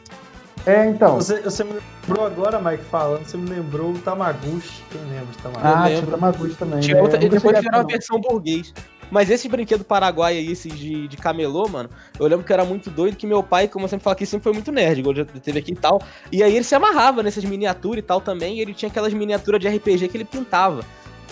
[0.67, 1.17] É, então.
[1.17, 4.83] Você, você me lembrou agora, Mike, falando, você me lembrou o Tamaguchi.
[4.91, 5.67] Quem lembra de Tamaguchi?
[5.67, 6.03] Ah, lembro.
[6.03, 6.81] tinha o Tamaguchi também.
[6.81, 7.03] Tinha né?
[7.03, 8.73] outra, e depois viraram a versão burguês.
[9.11, 12.89] Mas esse brinquedo paraguai aí, esses de, de camelô, mano, eu lembro que era muito
[12.89, 15.27] doido que meu pai, como eu sempre falo aqui, sempre foi muito nerd, igual já
[15.27, 16.01] teve aqui e tal.
[16.31, 19.61] E aí ele se amarrava nessas miniaturas e tal também, e ele tinha aquelas miniaturas
[19.61, 20.83] de RPG que ele pintava.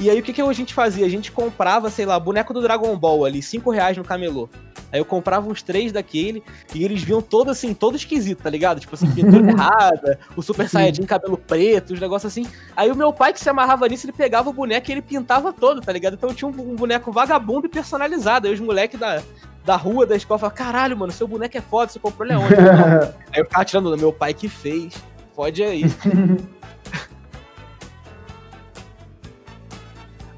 [0.00, 1.04] E aí o que, que a gente fazia?
[1.04, 4.48] A gente comprava, sei lá, boneco do Dragon Ball ali, 5 reais no camelô.
[4.90, 6.42] Aí eu comprava uns três daquele
[6.74, 8.80] e eles vinham todos assim, todo esquisito, tá ligado?
[8.80, 12.46] Tipo assim, pintura errada, o Super Saiyajin cabelo preto, os negócios assim.
[12.74, 15.52] Aí o meu pai que se amarrava nisso, ele pegava o boneco e ele pintava
[15.52, 16.14] todo, tá ligado?
[16.14, 18.48] Então tinha um, um boneco vagabundo e personalizado.
[18.48, 19.22] Aí os moleques da,
[19.66, 22.56] da rua, da escola, falavam, caralho, mano, seu boneco é foda, você comprou ele aonde?
[22.56, 23.00] Não.
[23.32, 24.94] Aí eu ficava tirando, meu pai que fez.
[25.36, 25.84] Pode aí.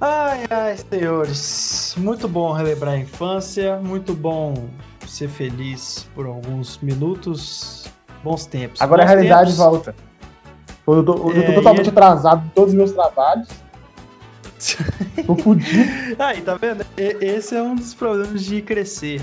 [0.05, 1.95] Ai, ai, senhores.
[1.97, 4.69] Muito bom relembrar a infância, muito bom
[5.07, 7.85] ser feliz por alguns minutos.
[8.25, 8.81] Bons tempos.
[8.83, 9.59] Agora a Bons realidade tempos.
[9.65, 9.95] volta.
[10.87, 13.49] Eu tô, eu tô É, totalmente e- atrasado em todos os meus trabalhos.
[15.27, 16.17] Tô fudido.
[16.21, 16.85] Aí, tá vendo?
[16.97, 19.21] Esse é um dos problemas de crescer.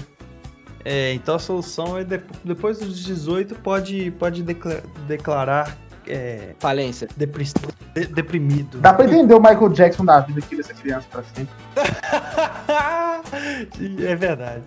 [0.83, 5.77] É, então a solução é de- depois dos 18 pode, pode decla- declarar
[6.09, 7.07] é, Falência.
[7.15, 7.45] depri-
[7.93, 8.79] de- deprimido.
[8.79, 11.53] Dá pra entender o Michael Jackson da vida aqui dessa criança pra sempre.
[14.05, 14.63] é verdade.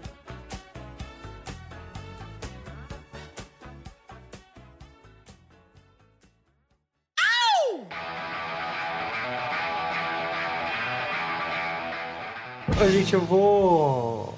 [12.80, 14.34] Ô, gente, eu vou.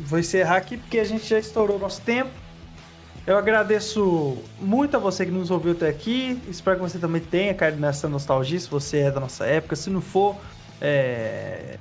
[0.00, 2.30] Vou encerrar aqui porque a gente já estourou o nosso tempo.
[3.28, 6.40] Eu agradeço muito a você que nos ouviu até aqui.
[6.48, 9.76] Espero que você também tenha caído nessa nostalgia, se você é da nossa época.
[9.76, 10.34] Se não for,
[10.80, 11.76] é...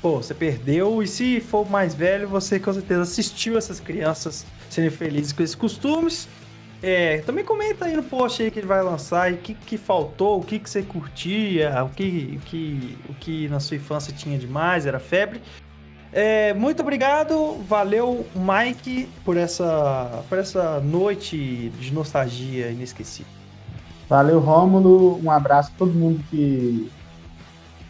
[0.00, 1.02] pô, você perdeu.
[1.02, 5.56] E se for mais velho, você com certeza assistiu essas crianças serem felizes com esses
[5.56, 6.28] costumes.
[6.80, 10.38] É, também comenta aí no post aí que ele vai lançar o que, que faltou,
[10.38, 14.38] o que, que você curtia, o que, o, que, o que na sua infância tinha
[14.38, 15.40] demais, era febre.
[16.16, 23.32] É, muito obrigado, valeu Mike por essa, por essa noite de nostalgia inesquecível.
[24.08, 25.20] Valeu, Rômulo.
[25.24, 26.88] Um abraço a todo mundo que,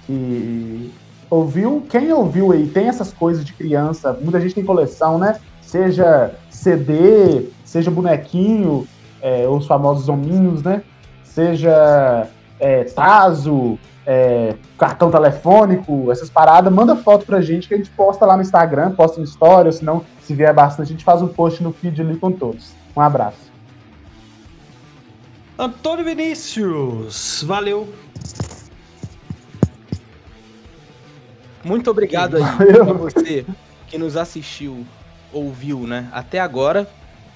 [0.07, 0.91] que
[1.29, 1.87] ouviu.
[1.91, 4.19] Quem ouviu aí, tem essas coisas de criança.
[4.19, 5.39] Muita gente tem coleção, né?
[5.61, 8.89] Seja CD, seja bonequinho,
[9.21, 10.83] é, os famosos hominhos, né?
[11.23, 12.27] Seja
[12.59, 16.73] é, Tazo, é, cartão telefônico, essas paradas.
[16.73, 19.73] Manda foto pra gente que a gente posta lá no Instagram, posta no Story, ou
[19.73, 22.73] se não, se vier bastante, a gente faz um post no feed ali com todos.
[22.97, 23.53] Um abraço.
[25.59, 27.93] Antônio Vinícius, valeu.
[31.65, 33.47] Muito obrigado aí a você
[33.87, 34.85] que nos assistiu,
[35.33, 36.89] ouviu, né, até agora.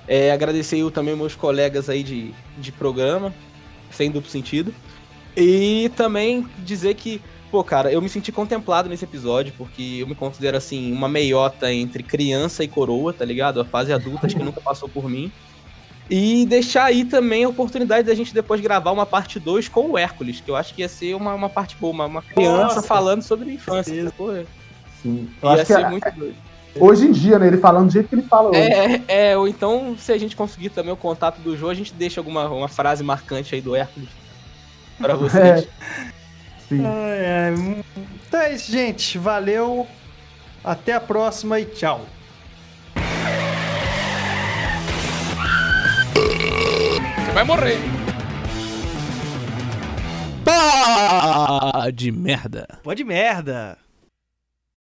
[0.06, 3.32] É, agradecer eu também meus colegas aí de, de programa,
[3.90, 4.74] sem duplo sentido.
[5.37, 7.20] E também dizer que,
[7.51, 11.72] pô, cara, eu me senti contemplado nesse episódio, porque eu me considero, assim, uma meiota
[11.72, 13.61] entre criança e coroa, tá ligado?
[13.61, 15.31] A fase adulta, acho que nunca passou por mim.
[16.11, 19.99] E deixar aí também a oportunidade da gente depois gravar uma parte 2 com o
[19.99, 22.83] Hércules, que eu acho que ia ser uma, uma parte boa, uma, uma criança Nossa.
[22.83, 24.05] falando sobre infância.
[24.05, 24.35] sacou?
[25.03, 25.29] Sim.
[25.43, 26.37] Eu Ia acho que ser é- muito doido.
[26.81, 27.47] hoje em dia, né?
[27.47, 28.59] Ele falando do jeito que ele fala hoje.
[28.59, 29.03] É,
[29.33, 32.20] é, ou então, se a gente conseguir também o contato do Jô, a gente deixa
[32.20, 34.09] alguma uma frase marcante aí do Hércules
[34.99, 35.68] pra vocês.
[36.68, 36.84] Sim.
[36.84, 37.84] Ai, ai.
[38.26, 39.18] Então é isso, gente.
[39.18, 39.86] Valeu.
[40.62, 42.05] Até a próxima e tchau.
[46.14, 47.78] Você vai morrer.
[50.44, 52.66] Pá de merda.
[52.82, 53.78] Pode merda.